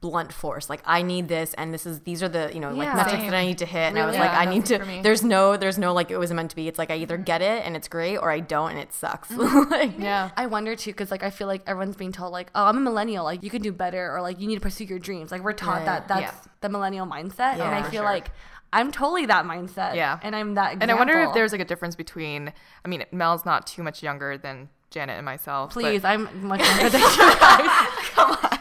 blunt 0.00 0.32
force. 0.32 0.70
Like 0.70 0.80
I 0.84 1.02
need 1.02 1.26
this 1.26 1.54
and 1.54 1.74
this 1.74 1.84
is 1.86 2.00
these 2.00 2.22
are 2.22 2.28
the, 2.28 2.50
you 2.54 2.60
know, 2.60 2.70
like 2.72 2.86
Yeah. 2.86 2.94
metrics 2.94 3.18
Same. 3.22 3.30
that 3.30 3.36
I 3.36 3.44
need 3.46 3.58
to 3.58 3.66
hit 3.66 3.78
and 3.88 3.98
I 3.98 4.06
was 4.06 4.14
Really? 4.16 4.28
like 4.28 4.36
I 4.36 4.44
need 4.44 4.64
to 4.66 4.78
there's 5.02 5.24
no 5.24 5.56
there's 5.56 5.76
no 5.78 5.92
like 5.92 6.10
it 6.12 6.18
was 6.18 6.32
meant 6.32 6.50
to 6.50 6.56
be. 6.56 6.68
It's 6.68 6.78
like 6.78 6.90
I 6.90 6.96
either 6.96 7.16
mm-hmm. 7.16 7.24
get 7.24 7.42
it 7.42 7.64
and 7.64 7.76
it's 7.76 7.88
great 7.88 8.16
or 8.16 8.30
I 8.30 8.38
don't 8.40 8.70
and 8.70 8.78
it 8.78 8.92
sucks. 8.92 9.28
Mm-hmm. 9.28 9.70
like, 9.72 9.98
Yeah. 9.98 10.30
I 10.36 10.46
wonder 10.46 10.74
too, 10.76 10.90
because 10.90 11.10
like 11.10 11.22
I 11.24 11.30
feel 11.30 11.46
like 11.48 11.62
everyone's 11.66 11.96
being 11.96 12.12
told 12.12 12.32
like, 12.32 12.50
oh, 12.54 12.66
I'm 12.66 12.76
a 12.76 12.80
millennial, 12.80 13.24
like 13.24 13.42
you 13.42 13.50
can 13.50 13.62
do 13.62 13.72
better, 13.72 14.14
or 14.14 14.22
like 14.22 14.40
you 14.40 14.46
need 14.46 14.56
to 14.56 14.60
pursue 14.60 14.84
your 14.84 14.98
dreams. 15.00 15.32
Like 15.32 15.42
we're 15.42 15.52
taught 15.52 15.78
Right. 15.78 15.86
that 15.86 16.08
that's 16.08 16.20
Yeah. 16.22 16.52
the 16.60 16.68
millennial 16.68 17.06
mindset, 17.06 17.54
and 17.54 17.62
I 17.62 17.82
feel 17.82 18.02
sure. 18.02 18.04
like 18.04 18.30
I'm 18.72 18.92
totally 18.92 19.26
that 19.26 19.44
mindset. 19.44 19.94
Yeah. 19.94 20.18
and 20.22 20.36
I'm 20.36 20.54
that. 20.54 20.76
And 20.80 20.90
I 20.90 20.94
wonder 20.94 21.18
if 21.22 21.32
there's 21.34 21.52
like 21.52 21.60
a 21.60 21.64
difference 21.64 21.96
between, 21.96 22.52
I 22.84 22.88
mean, 22.88 23.04
Mel's 23.12 23.44
not 23.44 23.66
too 23.66 23.82
much 23.82 24.02
younger 24.02 24.36
than 24.36 24.68
Janet 24.90 25.16
and 25.16 25.24
myself. 25.24 25.74
but- 25.74 25.80
Please, 25.80 26.04
I'm 26.04 26.46
much 26.46 26.60
younger 26.68 26.90
than 26.90 27.00
you 27.00 27.06
guys. 27.16 27.88
Come 28.14 28.30
on. 28.42 28.58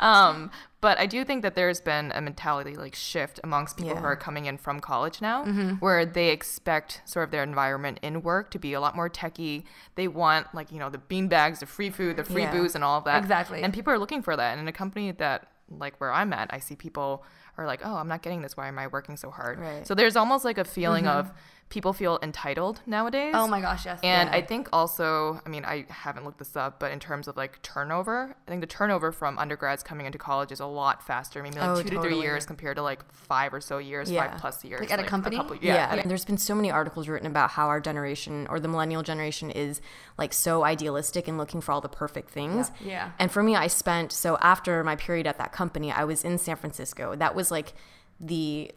Um, 0.00 0.50
but 0.80 0.98
I 0.98 1.06
do 1.06 1.24
think 1.24 1.42
that 1.42 1.54
there's 1.54 1.80
been 1.80 2.12
a 2.14 2.20
mentality 2.20 2.76
like 2.76 2.94
shift 2.94 3.40
amongst 3.42 3.78
people 3.78 3.96
who 3.96 4.04
are 4.04 4.16
coming 4.16 4.44
in 4.44 4.58
from 4.58 4.80
college 4.80 5.22
now, 5.22 5.44
Mm-hmm. 5.44 5.70
where 5.76 6.04
they 6.04 6.28
expect 6.28 7.00
sort 7.06 7.24
of 7.24 7.30
their 7.30 7.42
environment 7.42 8.00
in 8.02 8.20
work 8.22 8.50
to 8.50 8.58
be 8.58 8.74
a 8.74 8.80
lot 8.80 8.94
more 8.94 9.08
techy. 9.08 9.64
They 9.94 10.08
want 10.08 10.54
like 10.54 10.70
you 10.70 10.78
know 10.78 10.90
the 10.90 10.98
bean 10.98 11.28
bags, 11.28 11.60
the 11.60 11.66
free 11.66 11.88
food, 11.90 12.16
the 12.18 12.24
free 12.24 12.42
Yeah. 12.42 12.52
booze, 12.52 12.74
and 12.74 12.84
all 12.84 12.98
of 12.98 13.04
that. 13.04 13.22
Exactly. 13.22 13.62
And 13.62 13.72
people 13.72 13.92
are 13.94 13.98
looking 13.98 14.20
for 14.20 14.36
that. 14.36 14.50
And 14.52 14.60
in 14.60 14.68
a 14.68 14.72
company 14.72 15.10
that 15.12 15.46
like 15.70 15.98
where 16.00 16.12
I'm 16.12 16.34
at, 16.34 16.52
I 16.52 16.58
see 16.58 16.76
people 16.76 17.24
are 17.56 17.66
like, 17.66 17.80
oh, 17.84 17.94
I'm 17.96 18.08
not 18.08 18.22
getting 18.22 18.42
this. 18.42 18.56
Why 18.56 18.68
am 18.68 18.78
I 18.78 18.86
working 18.86 19.16
so 19.16 19.30
hard? 19.30 19.58
Right. 19.58 19.86
So 19.86 19.94
there's 19.94 20.16
almost 20.16 20.44
like 20.44 20.58
a 20.58 20.64
feeling 20.64 21.04
mm-hmm. 21.04 21.18
of 21.18 21.32
people 21.70 21.92
feel 21.92 22.20
entitled 22.22 22.80
nowadays. 22.86 23.32
Oh 23.36 23.48
my 23.48 23.60
gosh, 23.60 23.84
yes. 23.84 23.98
And 24.04 24.28
yeah. 24.28 24.36
I 24.36 24.42
think 24.42 24.68
also, 24.72 25.40
I 25.44 25.48
mean, 25.48 25.64
I 25.64 25.86
haven't 25.88 26.24
looked 26.24 26.38
this 26.38 26.54
up, 26.56 26.78
but 26.78 26.92
in 26.92 27.00
terms 27.00 27.26
of 27.26 27.36
like 27.36 27.60
turnover, 27.62 28.36
I 28.46 28.50
think 28.50 28.60
the 28.60 28.66
turnover 28.68 29.10
from 29.10 29.38
undergrads 29.38 29.82
coming 29.82 30.06
into 30.06 30.18
college 30.18 30.52
is 30.52 30.60
a 30.60 30.66
lot 30.66 31.02
faster, 31.04 31.42
maybe 31.42 31.58
like 31.58 31.68
Oh, 31.68 31.82
two 31.82 31.88
to 31.90 32.00
three 32.02 32.20
years 32.20 32.46
compared 32.46 32.76
to 32.76 32.82
like 32.82 33.02
five 33.12 33.52
or 33.52 33.60
so 33.60 33.78
years, 33.78 34.08
Yeah. 34.10 34.28
five 34.30 34.40
plus 34.40 34.64
years. 34.64 34.80
Like 34.82 34.92
at 34.92 35.00
a 35.00 35.04
company? 35.04 35.36
couple- 35.36 35.56
Yeah. 35.56 35.74
yeah. 35.74 35.94
and 36.02 36.08
there's 36.10 36.24
been 36.24 36.38
so 36.38 36.54
many 36.54 36.70
articles 36.70 37.08
written 37.08 37.26
about 37.26 37.50
how 37.52 37.66
our 37.66 37.80
generation 37.80 38.46
or 38.50 38.60
the 38.60 38.68
millennial 38.68 39.02
generation 39.02 39.50
is 39.50 39.80
like 40.16 40.32
so 40.32 40.64
idealistic 40.64 41.26
and 41.26 41.38
looking 41.38 41.60
for 41.60 41.72
all 41.72 41.80
the 41.80 41.88
perfect 41.88 42.30
things. 42.30 42.70
Yeah. 42.84 43.10
And 43.18 43.32
for 43.32 43.42
me, 43.42 43.56
I 43.56 43.66
spent 43.66 44.12
so 44.12 44.36
after 44.40 44.84
my 44.84 44.94
period 44.94 45.26
at 45.26 45.38
that 45.38 45.50
company, 45.52 45.90
I 45.90 46.04
was 46.04 46.22
in 46.24 46.38
San 46.38 46.56
Francisco. 46.56 47.16
That 47.16 47.34
was 47.34 47.50
like 47.50 47.72
the 48.20 48.70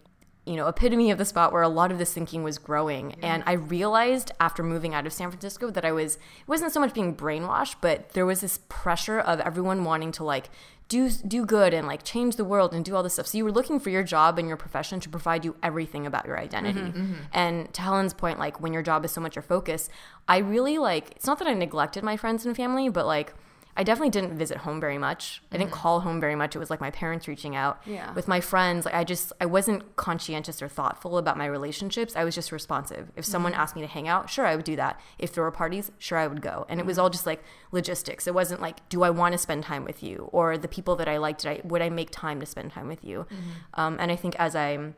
you 0.48 0.56
know 0.56 0.68
epitome 0.68 1.12
of 1.12 1.18
the 1.18 1.26
spot 1.26 1.52
where 1.52 1.62
a 1.62 1.70
lot 1.70 1.92
of 1.92 1.98
this 1.98 2.14
thinking 2.14 2.44
was 2.44 2.58
growing. 2.58 3.16
And 3.22 3.44
i 3.46 3.54
realized 3.54 4.32
after 4.40 4.64
moving 4.64 4.94
out 4.94 5.06
of 5.06 5.14
san 5.14 5.30
francisco 5.30 5.70
that 5.72 5.84
i 5.86 5.92
was 5.92 6.16
it 6.16 6.48
wasn't 6.48 6.72
so 6.72 6.80
much 6.80 6.94
being 6.94 7.16
brainwashed 7.16 7.76
but 7.82 8.10
there 8.12 8.26
was 8.26 8.42
this 8.42 8.60
pressure 8.70 9.20
of 9.20 9.40
everyone 9.42 9.84
wanting 9.84 10.12
to 10.14 10.24
like 10.24 10.50
do 10.88 11.10
do 11.10 11.46
good 11.46 11.74
and 11.74 11.86
like 11.86 12.04
change 12.04 12.36
the 12.38 12.46
world 12.46 12.74
and 12.74 12.86
do 12.86 12.96
all 12.96 13.04
this 13.04 13.14
stuff. 13.14 13.28
So 13.28 13.38
you 13.38 13.44
were 13.44 13.52
looking 13.52 13.80
for 13.80 13.90
your 13.90 14.04
job 14.04 14.40
and 14.40 14.48
your 14.48 14.58
profession 14.58 15.00
to 15.02 15.10
provide 15.10 15.44
you 15.44 15.56
everything 15.62 16.06
about 16.06 16.26
your 16.26 16.38
mm-hmm, 16.38 16.46
identity. 16.46 16.80
Mm-hmm. 16.80 17.14
and 17.34 17.74
to 17.74 17.82
helen's 17.82 18.14
point 18.14 18.40
like 18.40 18.62
when 18.62 18.74
your 18.74 18.84
job 18.84 19.04
is 19.04 19.12
so 19.12 19.20
much 19.22 19.36
your 19.36 19.44
focus 19.44 19.90
i 20.28 20.38
really 20.38 20.78
like 20.78 21.12
it's 21.12 21.28
not 21.28 21.40
that 21.40 21.48
i 21.48 21.54
neglected 21.54 22.04
my 22.04 22.16
friends 22.16 22.46
and 22.46 22.56
family 22.56 22.90
but 22.90 23.06
like 23.06 23.34
I 23.78 23.84
definitely 23.84 24.10
didn't 24.10 24.38
visit 24.38 24.58
home 24.58 24.82
very 24.82 24.98
much. 24.98 25.42
I 25.52 25.58
didn't 25.58 25.70
mm-hmm. 25.70 25.80
call 25.80 26.00
home 26.02 26.20
very 26.20 26.36
much. 26.36 26.56
It 26.56 26.60
was 26.60 26.70
like 26.70 26.82
my 26.82 26.90
parents 26.92 27.28
reaching 27.28 27.56
out. 27.56 27.82
Yeah. 27.86 28.12
With 28.14 28.28
my 28.28 28.42
friends, 28.42 28.86
like 28.86 28.96
I 28.96 29.04
just 29.04 29.32
I 29.40 29.46
wasn't 29.46 29.96
conscientious 29.96 30.62
or 30.62 30.68
thoughtful 30.68 31.18
about 31.18 31.38
my 31.38 31.46
relationships. 31.46 32.16
I 32.16 32.24
was 32.24 32.36
just 32.36 32.52
responsive. 32.52 33.12
If 33.16 33.24
someone 33.24 33.54
mm-hmm. 33.54 33.62
asked 33.62 33.76
me 33.76 33.84
to 33.84 33.88
hang 33.88 34.08
out, 34.08 34.30
sure 34.30 34.46
I 34.46 34.56
would 34.56 34.66
do 34.66 34.76
that. 34.78 35.00
If 35.20 35.34
there 35.34 35.44
were 35.44 35.52
parties, 35.52 35.92
sure 36.00 36.18
I 36.18 36.28
would 36.28 36.42
go. 36.42 36.66
And 36.68 36.80
it 36.80 36.86
was 36.86 36.98
mm-hmm. 36.98 37.04
all 37.04 37.10
just 37.12 37.26
like 37.28 37.44
logistics. 37.72 38.28
It 38.28 38.34
wasn't 38.34 38.62
like 38.62 38.88
do 38.90 39.04
I 39.04 39.12
want 39.12 39.34
to 39.34 39.38
spend 39.38 39.64
time 39.64 39.86
with 39.86 40.02
you 40.02 40.28
or 40.32 40.58
the 40.58 40.68
people 40.68 40.96
that 40.96 41.08
I 41.08 41.18
liked. 41.18 41.44
Did 41.44 41.50
I 41.50 41.62
would 41.64 41.82
I 41.82 41.90
make 41.90 42.10
time 42.12 42.40
to 42.40 42.46
spend 42.46 42.72
time 42.72 42.88
with 42.88 43.06
you? 43.06 43.28
Um, 43.76 43.98
and 44.00 44.12
I 44.12 44.16
think 44.16 44.36
as 44.40 44.56
I'm 44.56 44.96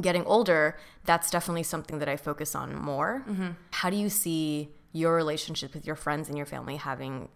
getting 0.00 0.24
older, 0.26 0.78
that's 1.04 1.30
definitely 1.30 1.62
something 1.62 1.98
that 1.98 2.08
I 2.08 2.16
focus 2.16 2.54
on 2.54 2.74
more. 2.74 3.24
How 3.70 3.90
do 3.90 3.96
you 3.96 4.08
see 4.08 4.70
your 4.92 5.14
relationship 5.14 5.74
with 5.74 5.86
your 5.86 5.96
friends 5.96 6.28
and 6.28 6.36
your 6.36 6.46
family 6.46 6.76
having, 6.76 7.28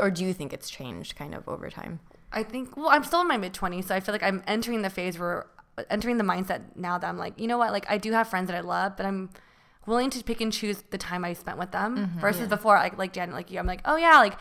or 0.00 0.10
do 0.10 0.24
you 0.24 0.34
think 0.34 0.52
it's 0.52 0.68
changed 0.68 1.16
kind 1.16 1.34
of 1.34 1.48
over 1.48 1.70
time? 1.70 2.00
I 2.32 2.42
think 2.42 2.76
well, 2.76 2.88
I'm 2.88 3.04
still 3.04 3.20
in 3.20 3.28
my 3.28 3.38
mid 3.38 3.54
20s, 3.54 3.88
so 3.88 3.94
I 3.94 4.00
feel 4.00 4.14
like 4.14 4.22
I'm 4.22 4.42
entering 4.46 4.82
the 4.82 4.90
phase 4.90 5.18
where 5.18 5.46
entering 5.90 6.18
the 6.18 6.24
mindset 6.24 6.62
now 6.76 6.98
that 6.98 7.06
I'm 7.06 7.18
like, 7.18 7.38
you 7.38 7.46
know 7.46 7.58
what, 7.58 7.72
like 7.72 7.86
I 7.88 7.98
do 7.98 8.12
have 8.12 8.28
friends 8.28 8.48
that 8.48 8.56
I 8.56 8.60
love, 8.60 8.96
but 8.96 9.06
I'm 9.06 9.30
willing 9.86 10.10
to 10.10 10.22
pick 10.22 10.40
and 10.40 10.52
choose 10.52 10.82
the 10.90 10.98
time 10.98 11.24
I 11.24 11.32
spent 11.32 11.58
with 11.58 11.70
them 11.70 11.96
mm-hmm. 11.96 12.20
versus 12.20 12.48
before 12.48 12.76
I 12.76 12.92
like 12.96 13.12
Jen, 13.12 13.32
like 13.32 13.50
you, 13.50 13.58
I'm 13.58 13.66
like, 13.66 13.80
oh 13.84 13.96
yeah, 13.96 14.18
like 14.18 14.38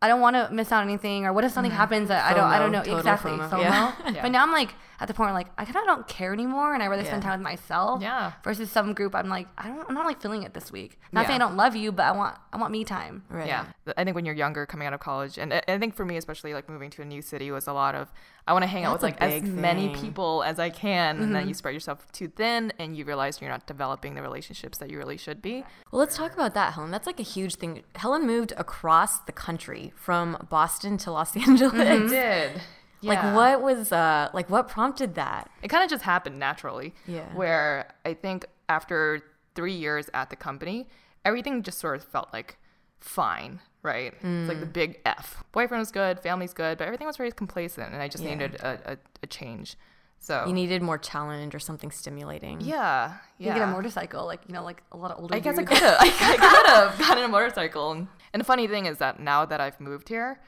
I 0.00 0.08
don't 0.08 0.20
want 0.20 0.36
to 0.36 0.48
miss 0.52 0.70
out 0.70 0.82
on 0.82 0.88
anything, 0.88 1.26
or 1.26 1.32
what 1.32 1.44
if 1.44 1.52
something 1.52 1.70
mm-hmm. 1.70 1.78
happens 1.78 2.08
that 2.08 2.30
I 2.30 2.34
don't, 2.34 2.44
I 2.44 2.58
don't 2.58 2.70
know 2.70 2.82
total 2.82 2.98
exactly. 2.98 3.32
FOMO, 3.32 3.50
FOMO. 3.50 3.60
yeah. 3.60 3.94
Yeah. 4.14 4.22
But 4.22 4.30
now 4.30 4.42
I'm 4.42 4.52
like 4.52 4.74
at 5.00 5.08
the 5.08 5.14
point 5.14 5.28
where 5.28 5.34
like 5.34 5.48
I 5.58 5.64
kind 5.64 5.76
of 5.76 5.84
don't 5.86 6.06
care 6.06 6.32
anymore, 6.32 6.72
and 6.72 6.82
I 6.82 6.86
rather 6.86 7.04
spend 7.04 7.22
time 7.22 7.40
with 7.40 7.44
myself. 7.44 8.00
Yeah. 8.00 8.32
Versus 8.44 8.70
some 8.70 8.94
group, 8.94 9.14
I'm 9.14 9.28
like, 9.28 9.48
I 9.58 9.68
don't, 9.68 9.88
I'm 9.88 9.94
not 9.94 10.06
like 10.06 10.20
feeling 10.20 10.44
it 10.44 10.54
this 10.54 10.70
week. 10.72 10.98
Not 11.12 11.26
saying 11.26 11.40
I 11.40 11.44
don't 11.44 11.56
love 11.56 11.74
you, 11.74 11.92
but 11.92 12.04
I 12.04 12.12
want, 12.12 12.36
I 12.52 12.58
want 12.58 12.72
me 12.72 12.84
time. 12.84 13.24
Right. 13.28 13.46
Yeah, 13.48 13.66
I 13.96 14.04
think 14.04 14.14
when 14.14 14.24
you're 14.24 14.34
younger, 14.34 14.66
coming 14.66 14.86
out 14.86 14.94
of 14.94 15.00
college, 15.00 15.36
and 15.36 15.52
I 15.52 15.62
I 15.66 15.78
think 15.78 15.94
for 15.94 16.04
me, 16.04 16.16
especially 16.16 16.54
like 16.54 16.68
moving 16.68 16.90
to 16.90 17.02
a 17.02 17.04
new 17.04 17.22
city, 17.22 17.50
was 17.50 17.66
a 17.66 17.72
lot 17.72 17.94
of 17.94 18.12
I 18.48 18.52
want 18.52 18.62
to 18.62 18.66
hang 18.66 18.84
out 18.84 18.94
with 18.94 19.02
like 19.02 19.20
as 19.20 19.42
big 19.42 19.44
many 19.44 19.94
people 19.94 20.42
as 20.42 20.58
I 20.58 20.70
can, 20.70 21.20
and 21.20 21.34
then 21.34 21.46
you 21.48 21.54
spread 21.54 21.74
yourself 21.74 22.10
too 22.12 22.28
thin, 22.28 22.72
and 22.78 22.96
you 22.96 23.04
realize 23.04 23.42
you're 23.42 23.50
not 23.50 23.66
developing 23.66 24.14
the 24.14 24.22
relationships 24.22 24.78
that 24.78 24.90
you 24.90 24.96
really 24.96 25.18
should 25.18 25.42
be. 25.42 25.64
Well, 25.92 26.00
let's 26.00 26.16
talk 26.16 26.32
about 26.32 26.54
that, 26.54 26.72
Helen. 26.72 26.90
That's 26.90 27.06
like 27.06 27.20
a 27.20 27.24
huge 27.24 27.56
thing. 27.56 27.82
Helen 27.94 28.26
moved 28.26 28.54
across 28.56 29.18
the 29.18 29.32
country 29.32 29.92
from 29.94 30.46
Boston 30.48 30.96
to 30.98 31.10
Los 31.10 31.36
Angeles. 31.48 32.10
Did 32.10 32.62
Yeah. 33.00 33.10
Like 33.10 33.34
what 33.34 33.62
was 33.62 33.92
uh 33.92 34.30
like 34.32 34.48
what 34.50 34.66
prompted 34.66 35.14
that? 35.14 35.50
It 35.62 35.68
kind 35.68 35.84
of 35.84 35.90
just 35.90 36.04
happened 36.04 36.38
naturally. 36.38 36.94
Yeah. 37.06 37.32
Where 37.34 37.92
I 38.04 38.14
think 38.14 38.46
after 38.68 39.22
three 39.54 39.74
years 39.74 40.08
at 40.14 40.30
the 40.30 40.36
company, 40.36 40.88
everything 41.24 41.62
just 41.62 41.78
sort 41.78 41.96
of 41.96 42.04
felt 42.04 42.32
like 42.32 42.56
fine, 42.98 43.60
right? 43.82 44.12
It's 44.14 44.48
like 44.48 44.60
the 44.60 44.66
Mm. 44.66 44.72
big 44.72 45.00
F. 45.06 45.44
Boyfriend 45.52 45.80
was 45.80 45.90
good, 45.92 46.20
family's 46.20 46.52
good, 46.54 46.78
but 46.78 46.84
everything 46.86 47.06
was 47.06 47.16
very 47.16 47.32
complacent, 47.32 47.92
and 47.92 48.02
I 48.02 48.08
just 48.08 48.24
Yeah. 48.24 48.30
needed 48.34 48.56
a, 48.56 48.92
a, 48.92 48.96
a 49.22 49.26
change. 49.26 49.76
So 50.20 50.44
You 50.46 50.52
needed 50.52 50.82
more 50.82 50.98
challenge 50.98 51.54
or 51.54 51.60
something 51.60 51.92
stimulating. 51.92 52.60
yeah, 52.60 53.14
You 53.38 53.46
yeah. 53.46 53.54
get 53.54 53.62
a 53.62 53.66
motorcycle, 53.68 54.26
like 54.26 54.40
you 54.48 54.52
know, 54.54 54.64
like 54.64 54.82
a 54.90 54.96
lot 54.96 55.12
of 55.12 55.20
older. 55.20 55.34
I 55.34 55.38
guess 55.38 55.56
I 55.58 55.62
could 55.62 55.78
have. 55.78 55.96
I 56.00 56.08
could 56.36 56.66
have 56.66 56.98
gotten 56.98 57.22
a 57.24 57.28
motorcycle. 57.28 57.92
And, 57.92 58.08
and 58.32 58.40
the 58.40 58.44
funny 58.44 58.66
thing 58.66 58.86
is 58.86 58.98
that 58.98 59.20
now 59.20 59.44
that 59.44 59.60
I've 59.60 59.78
moved 59.78 60.08
here, 60.08 60.40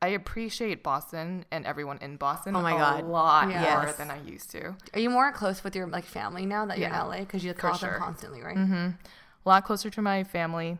I 0.00 0.08
appreciate 0.08 0.82
Boston 0.84 1.44
and 1.50 1.66
everyone 1.66 1.98
in 2.00 2.16
Boston 2.16 2.54
Oh 2.56 2.62
my 2.62 2.74
a 2.74 2.78
God. 2.78 3.04
lot 3.04 3.48
Yeah. 3.50 3.82
more 3.82 3.92
than 3.92 4.10
I 4.10 4.20
used 4.22 4.50
to. 4.52 4.76
Are 4.94 5.00
you 5.00 5.10
more 5.10 5.30
close 5.32 5.64
with 5.64 5.74
your 5.74 5.86
like 5.88 6.04
family 6.04 6.46
now 6.46 6.64
that 6.66 6.78
you're 6.78 6.88
Yeah, 6.88 7.02
in 7.02 7.08
LA 7.08 7.18
because 7.20 7.44
you 7.44 7.54
call 7.54 7.76
them 7.76 7.94
constantly, 7.98 8.40
right? 8.42 8.56
Mm-hmm. 8.56 8.90
A 9.44 9.48
lot 9.48 9.64
closer 9.64 9.90
to 9.90 10.00
my 10.02 10.22
family 10.22 10.78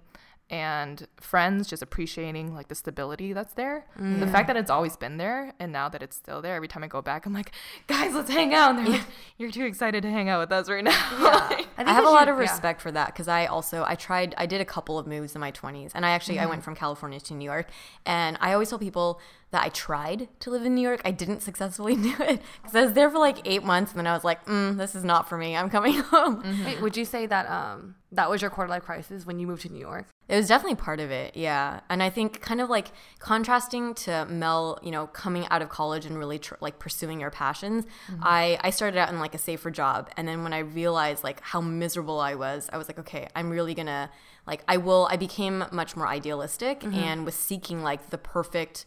and 0.52 1.08
friends 1.18 1.66
just 1.66 1.82
appreciating 1.82 2.54
like 2.54 2.68
the 2.68 2.74
stability 2.74 3.32
that's 3.32 3.54
there 3.54 3.86
the 3.96 4.26
fact 4.26 4.46
that 4.46 4.56
it's 4.56 4.70
always 4.70 4.96
been 4.96 5.16
there 5.16 5.52
and 5.58 5.72
now 5.72 5.88
that 5.88 6.02
it's 6.02 6.14
still 6.14 6.42
there 6.42 6.54
every 6.54 6.68
time 6.68 6.84
i 6.84 6.86
go 6.86 7.00
back 7.00 7.24
i'm 7.26 7.32
like 7.32 7.50
guys 7.86 8.14
let's 8.14 8.30
hang 8.30 8.52
out 8.52 8.76
and 8.76 8.78
they're 8.86 8.92
like 8.98 9.06
you're 9.38 9.50
too 9.50 9.64
excited 9.64 10.02
to 10.02 10.10
hang 10.10 10.28
out 10.28 10.38
with 10.38 10.52
us 10.52 10.68
right 10.68 10.84
now 10.84 10.92
think 11.48 11.68
I 11.78 11.84
we 11.84 11.90
have 11.90 12.04
a 12.04 12.08
lot 12.10 12.20
should- 12.26 12.28
of 12.28 12.36
yeah. 12.36 12.42
respect 12.42 12.80
for 12.82 12.92
that 12.92 13.06
because 13.06 13.26
I 13.28 13.46
also 13.46 13.82
I 13.88 13.94
tried 13.94 14.34
I 14.36 14.44
did 14.46 14.60
a 14.60 14.64
couple 14.66 14.98
of 14.98 15.06
moves 15.06 15.34
in 15.34 15.40
my 15.40 15.50
20s 15.50 15.92
and 15.94 16.04
I 16.06 16.10
actually 16.10 16.38
I 16.38 16.42
Mm-hmm. 16.42 16.50
went 16.50 16.64
from 16.64 16.74
California 16.76 17.18
to 17.20 17.34
New 17.34 17.44
York 17.46 17.68
and 18.04 18.36
I 18.40 18.52
always 18.52 18.68
tell 18.68 18.78
people 18.78 19.20
that 19.52 19.62
I 19.64 19.68
tried 19.70 20.28
to 20.40 20.50
live 20.50 20.64
in 20.66 20.74
New 20.74 20.82
York 20.82 21.00
I 21.04 21.10
didn't 21.12 21.40
successfully 21.40 21.96
do 22.08 22.14
it 22.20 22.42
because 22.60 22.76
I 22.76 22.82
was 22.84 22.92
there 22.92 23.08
for 23.10 23.18
like 23.18 23.38
eight 23.46 23.64
months 23.64 23.92
and 23.92 23.98
then 23.98 24.06
I 24.06 24.12
was 24.12 24.22
like 24.24 24.44
mm, 24.46 24.76
this 24.76 24.94
is 24.94 25.02
not 25.02 25.28
for 25.30 25.38
me 25.38 25.56
I'm 25.56 25.70
coming 25.70 25.94
home 26.12 26.42
Mm-hmm. 26.42 26.64
Wait, 26.66 26.82
would 26.82 26.96
you 26.96 27.04
say 27.06 27.24
that 27.26 27.48
um 27.48 27.94
that 28.12 28.28
was 28.28 28.42
your 28.42 28.50
quarter 28.50 28.68
life 28.70 28.82
crisis 28.84 29.24
when 29.24 29.38
you 29.38 29.46
moved 29.46 29.62
to 29.62 29.72
New 29.72 29.80
York? 29.80 30.06
It 30.28 30.36
was 30.36 30.48
definitely 30.48 30.76
part 30.76 31.00
of 31.00 31.10
it, 31.10 31.36
yeah. 31.36 31.80
And 31.90 32.02
I 32.02 32.08
think 32.08 32.40
kind 32.40 32.60
of 32.60 32.70
like 32.70 32.88
contrasting 33.18 33.92
to 33.94 34.24
Mel, 34.26 34.78
you 34.82 34.90
know, 34.90 35.08
coming 35.08 35.46
out 35.50 35.62
of 35.62 35.68
college 35.68 36.06
and 36.06 36.16
really 36.16 36.38
tr- 36.38 36.54
like 36.60 36.78
pursuing 36.78 37.20
your 37.20 37.30
passions. 37.30 37.84
Mm-hmm. 37.84 38.22
I 38.22 38.58
I 38.62 38.70
started 38.70 38.98
out 38.98 39.10
in 39.10 39.18
like 39.18 39.34
a 39.34 39.38
safer 39.38 39.70
job, 39.70 40.10
and 40.16 40.26
then 40.26 40.42
when 40.42 40.52
I 40.52 40.60
realized 40.60 41.24
like 41.24 41.40
how 41.40 41.60
miserable 41.60 42.20
I 42.20 42.34
was, 42.34 42.70
I 42.72 42.78
was 42.78 42.88
like, 42.88 43.00
okay, 43.00 43.28
I'm 43.34 43.50
really 43.50 43.74
gonna 43.74 44.10
like 44.46 44.62
I 44.68 44.76
will. 44.76 45.08
I 45.10 45.16
became 45.16 45.64
much 45.72 45.96
more 45.96 46.06
idealistic 46.06 46.80
mm-hmm. 46.80 46.94
and 46.94 47.24
was 47.24 47.34
seeking 47.34 47.82
like 47.82 48.10
the 48.10 48.18
perfect 48.18 48.86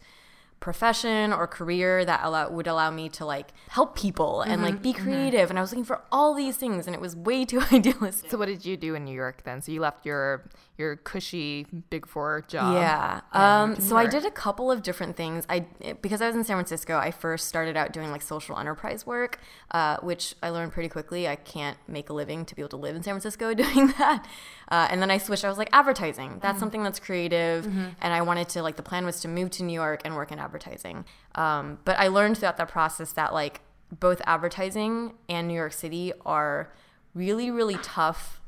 profession 0.58 1.32
or 1.32 1.46
career 1.46 2.04
that 2.04 2.20
allow, 2.22 2.48
would 2.50 2.66
allow 2.66 2.90
me 2.90 3.08
to 3.10 3.26
like 3.26 3.48
help 3.68 3.94
people 3.96 4.40
and 4.40 4.62
like 4.62 4.74
mm-hmm. 4.74 4.82
be 4.82 4.92
creative 4.92 5.50
and 5.50 5.58
I 5.58 5.62
was 5.62 5.70
looking 5.70 5.84
for 5.84 6.00
all 6.10 6.34
these 6.34 6.56
things 6.56 6.86
and 6.86 6.94
it 6.94 7.00
was 7.00 7.14
way 7.14 7.44
too 7.52 7.60
idealistic. 7.72 8.30
so 8.30 8.38
what 8.38 8.46
did 8.46 8.64
you 8.64 8.76
do 8.76 8.94
in 8.94 9.04
new 9.04 9.14
york 9.14 9.42
then 9.44 9.60
so 9.60 9.70
you 9.70 9.80
left 9.80 10.06
your 10.06 10.48
your 10.78 10.96
cushy 10.96 11.66
big 11.90 12.06
four 12.06 12.44
job 12.48 12.74
Yeah. 12.74 13.20
Um, 13.32 13.80
so 13.80 13.96
I 13.96 14.06
did 14.06 14.26
a 14.26 14.30
couple 14.30 14.70
of 14.70 14.82
different 14.82 15.16
things. 15.16 15.46
I 15.48 15.60
because 16.02 16.20
I 16.20 16.26
was 16.26 16.36
in 16.36 16.44
San 16.44 16.56
Francisco, 16.56 16.98
I 16.98 17.10
first 17.10 17.48
started 17.48 17.76
out 17.76 17.92
doing 17.92 18.10
like 18.10 18.22
social 18.22 18.58
enterprise 18.58 19.06
work, 19.06 19.38
uh, 19.70 19.96
which 19.98 20.34
I 20.42 20.50
learned 20.50 20.72
pretty 20.72 20.88
quickly. 20.88 21.26
I 21.26 21.36
can't 21.36 21.78
make 21.88 22.10
a 22.10 22.12
living 22.12 22.44
to 22.44 22.54
be 22.54 22.62
able 22.62 22.70
to 22.70 22.76
live 22.76 22.94
in 22.94 23.02
San 23.02 23.14
Francisco 23.14 23.54
doing 23.64 23.88
that. 23.98 24.26
Uh, 24.70 24.88
and 24.90 25.00
then 25.00 25.10
I 25.10 25.18
switched. 25.18 25.44
I 25.44 25.48
was 25.48 25.58
like 25.58 25.70
advertising. 25.72 26.38
That's 26.42 26.58
something 26.58 26.82
that's 26.82 26.98
creative, 27.00 27.66
and 27.66 28.12
I 28.12 28.22
wanted 28.22 28.48
to 28.50 28.62
like 28.62 28.76
the 28.76 28.82
plan 28.82 29.04
was 29.06 29.20
to 29.20 29.28
move 29.28 29.50
to 29.52 29.62
New 29.62 29.72
York 29.74 30.02
and 30.04 30.14
work 30.14 30.30
in 30.30 30.38
advertising. 30.38 31.04
Um, 31.34 31.78
but 31.84 31.98
I 31.98 32.08
learned 32.08 32.38
throughout 32.38 32.56
that 32.58 32.68
process 32.68 33.12
that 33.12 33.32
like 33.32 33.60
both 34.00 34.20
advertising 34.26 35.14
and 35.28 35.48
New 35.48 35.54
York 35.54 35.72
City 35.72 36.12
are 36.24 36.72
really 37.14 37.50
really 37.50 37.76
tough 37.82 38.40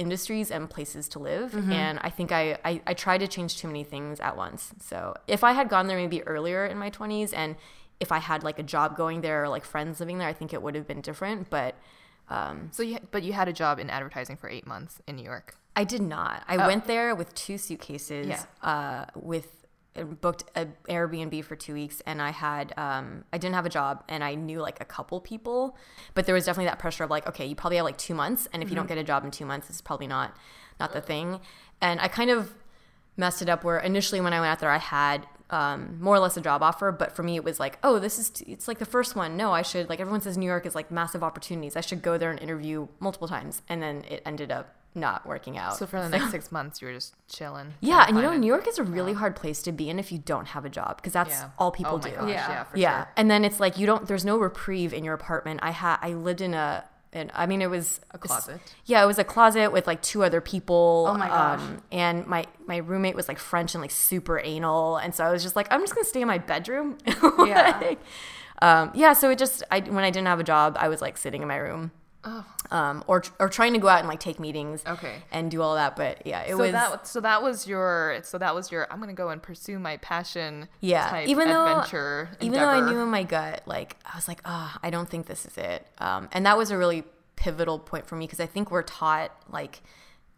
industries 0.00 0.50
and 0.50 0.68
places 0.68 1.08
to 1.10 1.18
live. 1.18 1.54
And 1.54 1.98
I 2.02 2.10
think 2.10 2.32
I, 2.32 2.58
I, 2.64 2.72
I 2.86 2.94
tried 2.94 3.18
to 3.18 3.28
change 3.28 3.58
too 3.58 3.68
many 3.68 3.84
things 3.84 4.18
at 4.20 4.34
once. 4.36 4.72
So 4.80 5.14
if 5.28 5.44
I 5.44 5.52
had 5.52 5.68
gone 5.68 5.86
there 5.88 5.98
maybe 5.98 6.22
earlier 6.26 6.64
in 6.64 6.78
my 6.78 6.90
20s 6.90 7.32
and 7.36 7.54
if 8.00 8.10
I 8.10 8.18
had 8.18 8.42
like 8.42 8.58
a 8.58 8.62
job 8.62 8.96
going 8.96 9.20
there 9.20 9.44
or 9.44 9.48
like 9.48 9.64
friends 9.64 10.00
living 10.00 10.18
there, 10.18 10.28
I 10.28 10.32
think 10.32 10.52
it 10.54 10.62
would 10.62 10.74
have 10.74 10.86
been 10.88 11.02
different. 11.02 11.50
But 11.50 11.74
um, 12.30 12.70
so 12.72 12.82
you 12.82 12.98
but 13.10 13.22
you 13.22 13.32
had 13.32 13.48
a 13.48 13.52
job 13.52 13.78
in 13.78 13.90
advertising 13.90 14.36
for 14.36 14.48
eight 14.48 14.66
months 14.66 15.00
in 15.08 15.16
new 15.16 15.24
york 15.24 15.56
I 15.76 15.84
did 15.84 16.02
not. 16.02 16.42
I 16.48 16.56
went 16.66 16.86
there 16.86 17.14
with 17.14 17.34
two 17.34 17.56
suitcases, 17.56 18.26
Yeah. 18.26 18.44
uh, 18.62 19.06
with 19.14 19.59
booked 20.04 20.44
an 20.54 20.74
Airbnb 20.88 21.44
for 21.44 21.56
two 21.56 21.74
weeks, 21.74 22.02
and 22.06 22.20
I 22.20 22.30
had 22.30 22.72
um, 22.76 23.24
I 23.32 23.38
didn't 23.38 23.54
have 23.54 23.66
a 23.66 23.70
job, 23.70 24.04
and 24.08 24.22
I 24.22 24.34
knew 24.34 24.60
like 24.60 24.80
a 24.80 24.84
couple 24.84 25.20
people, 25.20 25.76
but 26.14 26.26
there 26.26 26.34
was 26.34 26.44
definitely 26.44 26.66
that 26.66 26.78
pressure 26.78 27.04
of 27.04 27.10
like, 27.10 27.26
okay, 27.28 27.46
you 27.46 27.54
probably 27.54 27.76
have 27.76 27.84
like 27.84 27.98
two 27.98 28.14
months, 28.14 28.48
and 28.52 28.62
if 28.62 28.70
you 28.70 28.76
don't 28.76 28.88
get 28.88 28.98
a 28.98 29.04
job 29.04 29.24
in 29.24 29.30
two 29.30 29.46
months, 29.46 29.70
it's 29.70 29.80
probably 29.80 30.06
not 30.06 30.36
not 30.78 30.92
the 30.92 31.00
thing. 31.00 31.40
And 31.80 32.00
I 32.00 32.08
kind 32.08 32.30
of 32.30 32.54
messed 33.16 33.42
it 33.42 33.48
up 33.48 33.64
where 33.64 33.78
initially 33.78 34.20
when 34.20 34.32
I 34.32 34.40
went 34.40 34.50
out 34.50 34.60
there, 34.60 34.70
I 34.70 34.78
had 34.78 35.26
um, 35.50 35.98
more 36.00 36.14
or 36.14 36.20
less 36.20 36.36
a 36.36 36.40
job 36.40 36.62
offer, 36.62 36.92
but 36.92 37.14
for 37.14 37.22
me 37.22 37.36
it 37.36 37.44
was 37.44 37.60
like, 37.60 37.78
oh, 37.82 37.98
this 37.98 38.18
is 38.18 38.30
t- 38.30 38.44
it's 38.48 38.68
like 38.68 38.78
the 38.78 38.86
first 38.86 39.16
one. 39.16 39.36
No, 39.36 39.52
I 39.52 39.62
should 39.62 39.88
like 39.88 40.00
everyone 40.00 40.20
says 40.20 40.38
New 40.38 40.46
York 40.46 40.64
is 40.64 40.74
like 40.74 40.90
massive 40.90 41.22
opportunities. 41.22 41.76
I 41.76 41.80
should 41.80 42.02
go 42.02 42.18
there 42.18 42.30
and 42.30 42.40
interview 42.40 42.88
multiple 43.00 43.28
times, 43.28 43.62
and 43.68 43.82
then 43.82 44.04
it 44.08 44.22
ended 44.24 44.50
up 44.50 44.74
not 44.94 45.24
working 45.26 45.56
out. 45.56 45.76
so 45.76 45.86
for 45.86 46.00
the 46.00 46.08
next 46.08 46.30
six 46.36 46.50
months 46.50 46.80
you 46.82 46.88
were 46.88 46.94
just 46.94 47.14
chilling 47.28 47.74
Yeah, 47.80 48.04
and 48.08 48.16
you 48.16 48.22
know, 48.22 48.32
it. 48.32 48.38
New 48.38 48.46
York 48.46 48.66
is 48.66 48.78
a 48.78 48.82
really 48.82 49.12
hard 49.12 49.36
place 49.36 49.62
to 49.62 49.72
be 49.72 49.88
in 49.88 49.98
if 49.98 50.10
you 50.10 50.18
don't 50.18 50.48
have 50.48 50.64
a 50.64 50.68
job 50.70 50.96
because 50.96 51.12
that's 51.12 51.30
Yeah. 51.30 51.50
all 51.58 51.70
people 51.70 51.94
oh 51.94 51.98
do. 51.98 52.10
gosh, 52.10 52.28
Yeah. 52.28 52.48
yeah, 52.48 52.64
yeah, 52.74 52.98
sure 53.04 53.12
and 53.16 53.30
then 53.30 53.44
it's 53.44 53.60
like 53.60 53.78
you 53.78 53.86
don't. 53.86 54.06
There's 54.06 54.24
no 54.24 54.36
reprieve 54.38 54.92
in 54.92 55.04
your 55.04 55.14
apartment. 55.14 55.60
I 55.62 55.70
had 55.70 55.98
I 56.02 56.14
lived 56.14 56.40
in 56.40 56.54
a. 56.54 56.84
And 57.12 57.32
I 57.34 57.46
mean, 57.46 57.60
it 57.60 57.68
was 57.68 58.00
A 58.12 58.18
closet? 58.18 58.60
Yeah, 58.84 59.02
it 59.02 59.06
was 59.06 59.18
a 59.18 59.24
closet 59.24 59.72
with 59.72 59.88
like 59.88 60.00
two 60.00 60.22
other 60.22 60.40
people. 60.40 61.06
Oh 61.08 61.14
my 61.18 61.26
gosh. 61.26 61.58
Um, 61.60 61.82
and 61.90 62.24
my 62.28 62.44
my 62.68 62.76
roommate 62.76 63.16
was 63.16 63.26
like 63.26 63.38
French 63.40 63.74
and 63.74 63.82
like 63.82 63.90
super 63.90 64.40
anal, 64.44 64.96
and 64.96 65.12
so 65.12 65.24
I 65.24 65.32
was 65.32 65.42
just 65.42 65.56
like, 65.56 65.66
I'm 65.72 65.80
just 65.80 65.92
gonna 65.92 66.04
stay 66.04 66.20
in 66.22 66.28
my 66.28 66.38
bedroom. 66.38 66.98
Yeah. 67.46 67.94
Um, 68.62 68.92
yeah. 68.94 69.12
So 69.14 69.30
it 69.30 69.38
just 69.38 69.62
I 69.72 69.80
when 69.80 70.04
I 70.04 70.10
didn't 70.10 70.28
have 70.28 70.38
a 70.38 70.44
job, 70.44 70.76
I 70.78 70.88
was 70.88 71.00
like 71.00 71.16
sitting 71.18 71.42
in 71.42 71.48
my 71.48 71.56
room. 71.56 71.90
Oh. 72.24 72.44
Um, 72.70 73.02
or 73.06 73.22
or 73.38 73.48
trying 73.48 73.72
to 73.72 73.78
go 73.78 73.88
out 73.88 74.00
and 74.00 74.08
like 74.08 74.20
take 74.20 74.38
meetings. 74.38 74.82
Okay. 74.86 75.22
And 75.32 75.50
do 75.50 75.62
all 75.62 75.74
that, 75.74 75.96
but 75.96 76.26
yeah, 76.26 76.42
it 76.42 76.50
so 76.50 76.58
was 76.58 76.72
that 76.72 77.06
so 77.06 77.20
that 77.20 77.42
was 77.42 77.66
your 77.66 78.20
so 78.22 78.38
that 78.38 78.54
was 78.54 78.70
your 78.70 78.86
I'm 78.92 79.00
gonna 79.00 79.12
go 79.12 79.30
and 79.30 79.42
pursue 79.42 79.78
my 79.78 79.96
passion 79.98 80.68
yeah 80.80 81.08
type 81.08 81.28
even 81.28 81.48
though 81.48 81.66
adventure 81.66 82.28
even 82.40 82.58
though 82.58 82.66
i 82.66 82.80
knew 82.80 82.98
in 83.00 83.08
my 83.08 83.22
gut 83.22 83.62
like 83.66 83.96
i 84.04 84.16
was 84.16 84.28
like 84.28 84.40
ah 84.44 84.78
i 84.82 84.90
don't 84.90 85.08
think 85.08 85.26
this 85.26 85.46
is 85.46 85.56
it 85.58 85.86
um, 85.98 86.28
and 86.32 86.46
that 86.46 86.56
was 86.56 86.70
a 86.70 86.78
really 86.78 87.04
pivotal 87.36 87.78
point 87.78 88.06
for 88.06 88.16
me 88.16 88.26
because 88.26 88.40
i 88.40 88.46
think 88.46 88.70
we're 88.70 88.82
taught 88.82 89.32
like 89.50 89.82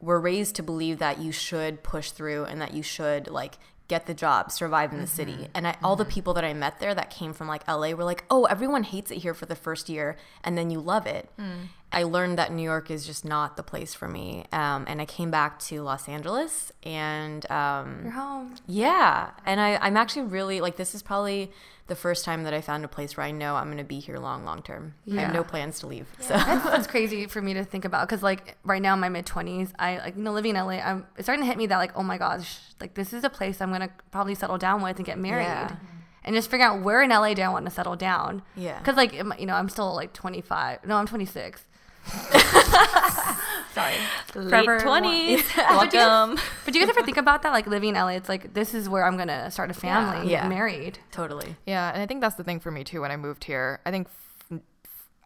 we're 0.01 0.19
raised 0.19 0.57
to 0.57 0.63
believe 0.63 0.99
that 0.99 1.21
you 1.21 1.33
should 1.33 1.83
push 1.83 2.11
through 2.11 2.45
and 2.45 2.61
that 2.61 2.75
you 2.75 2.83
should 2.83 3.29
like 3.29 3.59
get 3.93 4.07
the 4.07 4.15
job 4.15 4.51
survive 4.51 4.93
in 4.93 4.99
the 4.99 5.05
mm-hmm. 5.05 5.15
city. 5.15 5.49
And 5.55 5.67
I, 5.67 5.77
all 5.83 5.97
the 5.97 6.05
mm-hmm. 6.05 6.13
people 6.13 6.35
that 6.35 6.45
i 6.45 6.55
met 6.55 6.81
there 6.81 6.95
that 6.95 7.11
came 7.11 7.33
from 7.33 7.47
like 7.49 7.67
la 7.69 7.91
were 7.93 8.05
like 8.13 8.25
oh 8.31 8.45
everyone 8.45 8.85
hates 8.85 9.11
it 9.11 9.19
here 9.19 9.35
for 9.35 9.47
the 9.47 9.55
first 9.55 9.89
year 9.89 10.17
and 10.45 10.57
then 10.57 10.71
you 10.71 10.81
love 10.81 11.07
it 11.07 11.29
mm. 11.39 11.69
I 11.93 12.03
learned 12.03 12.39
that 12.39 12.53
new 12.53 12.63
york 12.63 12.91
is 12.91 13.07
just 13.07 13.25
not 13.25 13.57
the 13.57 13.63
place 13.63 13.95
for 13.95 14.09
me 14.09 14.45
um, 14.53 14.85
and 14.89 15.01
i 15.01 15.05
came 15.05 15.31
back 15.31 15.59
to 15.59 15.83
los 15.83 16.09
angeles 16.09 16.73
and 16.83 17.51
um, 17.51 18.01
You're 18.03 18.13
home. 18.13 18.55
yeah, 18.67 19.31
and 19.47 19.61
I, 19.61 19.77
I'm 19.77 19.97
actually 19.97 20.23
really 20.23 20.61
like 20.61 20.77
this 20.77 20.95
is 20.95 21.03
probably 21.03 21.53
the 21.87 21.95
first 21.95 22.25
time 22.25 22.43
that 22.45 22.55
I 22.55 22.61
found 22.61 22.85
a 22.85 22.89
place 22.89 23.17
where 23.17 23.27
I 23.27 23.31
know 23.31 23.55
I'm 23.57 23.67
going 23.67 23.79
to 23.79 23.85
be 23.85 23.99
here 24.01 24.17
long, 24.19 24.45
long 24.45 24.63
term. 24.63 24.95
I 25.13 25.21
have 25.21 25.33
no 25.35 25.45
plans 25.45 25.79
to 25.81 25.87
leave. 25.87 26.07
So 26.21 26.35
That's, 26.35 26.65
that's 26.71 26.87
crazy 26.87 27.27
for 27.27 27.43
me 27.43 27.55
to 27.55 27.65
think 27.65 27.85
about 27.85 28.09
because 28.09 28.23
like 28.23 28.57
right 28.65 28.81
now 28.81 28.95
in 28.95 29.01
my 29.01 29.09
mid 29.09 29.27
twenties, 29.27 29.73
I 29.79 29.99
like 29.99 30.17
you 30.17 30.23
know 30.23 30.33
living 30.33 30.57
in 30.57 30.65
LA, 30.65 30.79
I'm 30.81 31.07
it's 31.17 31.27
starting 31.27 31.43
to 31.45 31.47
hit 31.47 31.57
me 31.57 31.67
that 31.67 31.77
like 31.79 31.93
oh 31.97 32.03
my 32.03 32.19
gosh, 32.19 32.59
like 32.81 32.95
this 32.95 33.13
is 33.13 33.23
a 33.25 33.31
place 33.31 33.61
I'm 33.61 33.71
gonna 33.71 33.91
probably 34.11 34.35
settle 34.35 34.59
down 34.59 34.83
with 34.83 34.97
and 34.97 35.07
get 35.07 35.19
married. 35.19 35.45
Yeah. 35.45 35.77
And 36.25 36.35
just 36.35 36.51
figure 36.51 36.67
out 36.67 36.83
where 36.83 37.03
in 37.03 37.11
LA 37.11 37.35
do 37.35 37.43
I 37.43 37.49
want 37.49 37.65
to 37.67 37.71
settle 37.71 37.97
down? 37.97 38.43
Yeah. 38.57 38.79
Because 38.79 38.97
like 38.97 39.13
you 39.13 39.47
know 39.47 39.55
I'm 39.55 39.69
still 39.69 39.95
like 39.95 40.13
25. 40.13 40.85
No, 40.87 40.97
I'm 40.97 41.07
26. 41.07 41.65
Sorry. 43.75 43.95
late 44.35 44.51
Forever 44.51 44.81
twenties. 44.81 45.43
But 45.57 45.91
do 45.91 45.97
you- 45.97 46.03
Welcome. 46.03 46.39
But 46.65 46.75
do 46.75 46.79
you 46.81 46.87
guys 46.87 46.95
ever 46.97 47.05
think 47.05 47.17
about 47.17 47.43
that? 47.43 47.53
Like 47.53 47.67
living 47.67 47.91
in 47.91 47.95
LA, 47.95 48.09
it's 48.09 48.29
like 48.29 48.53
this 48.55 48.75
is 48.75 48.89
where 48.89 49.05
I'm 49.05 49.17
gonna 49.17 49.51
start 49.51 49.71
a 49.71 49.75
family, 49.75 50.31
Yeah. 50.31 50.43
get 50.43 50.49
married. 50.49 50.99
totally. 51.11 51.57
Yeah, 51.67 51.91
and 51.93 52.03
I 52.03 52.07
think 52.07 52.21
that's 52.21 52.35
the 52.37 52.45
thing 52.45 52.61
for 52.61 52.71
me 52.71 52.85
too. 52.85 53.01
When 53.01 53.11
I 53.11 53.17
moved 53.17 53.45
here, 53.45 53.81
I 53.87 53.91
think 53.91 54.09
f- 54.51 54.59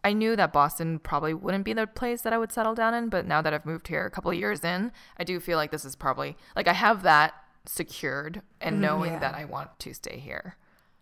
I 0.03 0.13
knew 0.13 0.35
that 0.37 0.53
Boston 0.53 0.99
probably 0.99 1.33
wouldn't 1.33 1.65
be 1.65 1.73
the 1.73 1.87
place 1.87 2.21
that 2.21 2.31
I 2.31 2.37
would 2.37 2.51
settle 2.51 2.73
down 2.75 2.93
in. 2.93 3.09
But 3.09 3.25
now 3.25 3.41
that 3.41 3.53
I've 3.53 3.65
moved 3.65 3.87
here 3.89 4.05
a 4.05 4.11
couple 4.11 4.31
of 4.31 4.37
years 4.37 4.63
in, 4.63 4.91
I 5.17 5.23
do 5.25 5.39
feel 5.39 5.57
like 5.57 5.71
this 5.71 5.83
is 5.83 5.95
probably 5.95 6.37
like 6.55 6.67
I 6.67 6.73
have 6.73 7.03
that 7.03 7.33
secured 7.65 8.41
and 8.61 8.75
mm-hmm. 8.75 8.81
knowing 8.81 9.11
Yeah. 9.13 9.19
that 9.19 9.35
I 9.35 9.43
want 9.45 9.77
to 9.79 9.93
stay 9.93 10.19
here, 10.19 10.55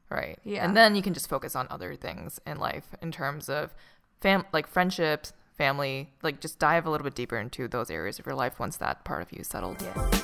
right? 0.09 0.39
Yeah. 0.43 0.65
and 0.65 0.75
then 0.75 0.95
you 0.95 1.03
can 1.03 1.13
just 1.13 1.29
focus 1.29 1.55
on 1.55 1.67
other 1.69 1.95
things 1.95 2.39
in 2.47 2.57
life 2.57 2.95
in 3.03 3.11
terms 3.11 3.49
of 3.49 3.75
fam 4.19 4.45
like 4.51 4.65
friendships, 4.65 5.31
family. 5.57 6.09
Like 6.21 6.41
just 6.41 6.59
dive 6.59 6.85
a 6.85 6.89
little 6.89 7.05
bit 7.05 7.15
deeper 7.15 7.37
into 7.37 7.67
those 7.67 7.89
areas 7.89 8.19
of 8.19 8.25
your 8.25 8.35
life 8.35 8.59
once 8.59 8.77
that 8.77 9.03
part 9.03 9.21
of 9.21 9.31
you 9.31 9.39
is 9.39 9.47
settled. 9.47 9.81
Yeah. 9.81 10.21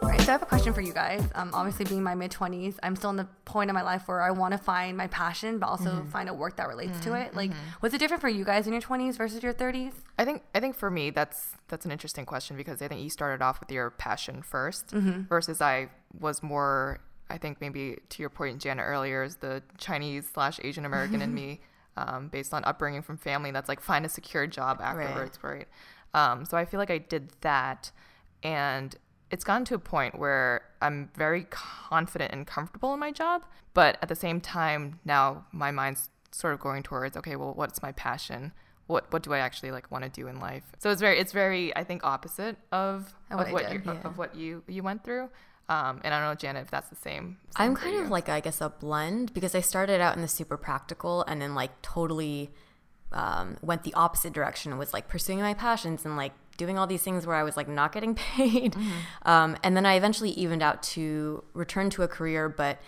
All 0.00 0.08
right, 0.08 0.20
so 0.20 0.28
I 0.28 0.32
have 0.32 0.42
a 0.42 0.46
question 0.46 0.72
for 0.72 0.80
you 0.80 0.92
guys. 0.92 1.22
Um, 1.34 1.50
obviously, 1.52 1.84
being 1.84 2.02
my 2.02 2.14
mid 2.14 2.30
twenties, 2.30 2.78
I'm 2.82 2.96
still 2.96 3.10
in 3.10 3.16
the 3.16 3.28
point 3.44 3.70
of 3.70 3.74
my 3.74 3.82
life 3.82 4.06
where 4.06 4.22
I 4.22 4.30
want 4.30 4.52
to 4.52 4.58
find 4.58 4.96
my 4.96 5.06
passion, 5.08 5.58
but 5.58 5.66
also 5.66 5.90
mm-hmm. 5.90 6.08
find 6.08 6.28
a 6.28 6.34
work 6.34 6.56
that 6.56 6.68
relates 6.68 7.00
to 7.00 7.10
mm-hmm, 7.10 7.22
it. 7.22 7.34
Like, 7.34 7.50
mm-hmm. 7.50 7.60
was 7.80 7.94
it 7.94 7.98
different 7.98 8.20
for 8.20 8.28
you 8.28 8.44
guys 8.44 8.66
in 8.66 8.72
your 8.72 8.82
twenties 8.82 9.16
versus 9.16 9.42
your 9.42 9.52
thirties? 9.52 9.92
I 10.18 10.24
think 10.24 10.42
I 10.54 10.60
think 10.60 10.76
for 10.76 10.90
me 10.90 11.10
that's 11.10 11.52
that's 11.68 11.84
an 11.84 11.90
interesting 11.90 12.26
question 12.26 12.56
because 12.56 12.82
I 12.82 12.88
think 12.88 13.02
you 13.02 13.10
started 13.10 13.42
off 13.42 13.60
with 13.60 13.70
your 13.70 13.90
passion 13.90 14.42
1st 14.42 15.28
versus 15.28 15.60
I 15.60 15.88
was 16.18 16.42
more 16.42 16.98
I 17.30 17.38
think 17.38 17.60
maybe 17.60 17.98
to 18.08 18.22
your 18.22 18.30
point, 18.30 18.60
Janet, 18.60 18.84
earlier, 18.86 19.22
is 19.22 19.36
the 19.36 19.62
Chinese 19.76 20.28
slash 20.32 20.58
Asian 20.62 20.84
American 20.84 21.22
in 21.22 21.34
me, 21.34 21.60
um, 21.96 22.28
based 22.28 22.54
on 22.54 22.64
upbringing 22.64 23.02
from 23.02 23.16
family 23.18 23.50
that's 23.50 23.68
like 23.68 23.80
find 23.80 24.06
a 24.06 24.08
secure 24.08 24.46
job 24.46 24.80
afterwards, 24.80 25.38
right? 25.42 25.66
right? 26.14 26.32
Um, 26.32 26.44
so 26.44 26.56
I 26.56 26.64
feel 26.64 26.78
like 26.78 26.90
I 26.90 26.98
did 26.98 27.30
that, 27.42 27.90
and 28.42 28.96
it's 29.30 29.44
gotten 29.44 29.64
to 29.66 29.74
a 29.74 29.78
point 29.78 30.18
where 30.18 30.62
I'm 30.80 31.10
very 31.14 31.46
confident 31.50 32.32
and 32.32 32.46
comfortable 32.46 32.94
in 32.94 33.00
my 33.00 33.12
job, 33.12 33.44
but 33.74 33.98
at 34.00 34.08
the 34.08 34.14
same 34.14 34.40
time, 34.40 35.00
now 35.04 35.44
my 35.52 35.70
mind's 35.70 36.10
sort 36.30 36.54
of 36.54 36.60
going 36.60 36.82
towards 36.82 37.16
okay, 37.16 37.36
well, 37.36 37.52
what's 37.54 37.82
my 37.82 37.92
passion? 37.92 38.52
What 38.86 39.12
what 39.12 39.22
do 39.22 39.34
I 39.34 39.38
actually 39.38 39.70
like 39.70 39.90
want 39.90 40.04
to 40.04 40.10
do 40.10 40.28
in 40.28 40.40
life? 40.40 40.64
So 40.78 40.90
it's 40.90 41.00
very 41.00 41.18
it's 41.18 41.32
very 41.32 41.76
I 41.76 41.84
think 41.84 42.04
opposite 42.04 42.56
of, 42.72 43.14
of 43.30 43.38
what, 43.38 43.52
what 43.52 43.72
you 43.72 43.82
yeah. 43.84 44.00
of 44.04 44.16
what 44.16 44.34
you 44.34 44.62
you 44.66 44.82
went 44.82 45.04
through. 45.04 45.28
Um, 45.68 46.00
and 46.02 46.14
I 46.14 46.20
don't 46.20 46.30
know, 46.30 46.34
Janet, 46.34 46.62
if 46.62 46.70
that's 46.70 46.88
the 46.88 46.96
same. 46.96 47.36
same 47.56 47.56
I'm 47.56 47.74
kind 47.74 47.98
of 48.00 48.10
like, 48.10 48.28
I 48.28 48.40
guess, 48.40 48.60
a 48.60 48.70
blend 48.70 49.34
because 49.34 49.54
I 49.54 49.60
started 49.60 50.00
out 50.00 50.16
in 50.16 50.22
the 50.22 50.28
super 50.28 50.56
practical 50.56 51.22
and 51.24 51.42
then 51.42 51.54
like 51.54 51.82
totally 51.82 52.50
um, 53.12 53.58
went 53.62 53.84
the 53.84 53.94
opposite 53.94 54.32
direction 54.32 54.76
was 54.78 54.92
like 54.92 55.08
pursuing 55.08 55.40
my 55.40 55.54
passions 55.54 56.04
and 56.04 56.16
like 56.16 56.32
doing 56.56 56.78
all 56.78 56.86
these 56.86 57.02
things 57.02 57.26
where 57.26 57.36
I 57.36 57.42
was 57.42 57.56
like 57.56 57.68
not 57.68 57.92
getting 57.92 58.14
paid. 58.36 58.72
Mm-hmm. 58.72 59.28
Um, 59.28 59.56
and 59.62 59.76
then 59.76 59.86
I 59.86 59.94
eventually 59.94 60.30
evened 60.30 60.62
out 60.62 60.82
to 60.84 61.44
return 61.52 61.90
to 61.90 62.02
a 62.02 62.08
career, 62.08 62.48
but 62.48 62.78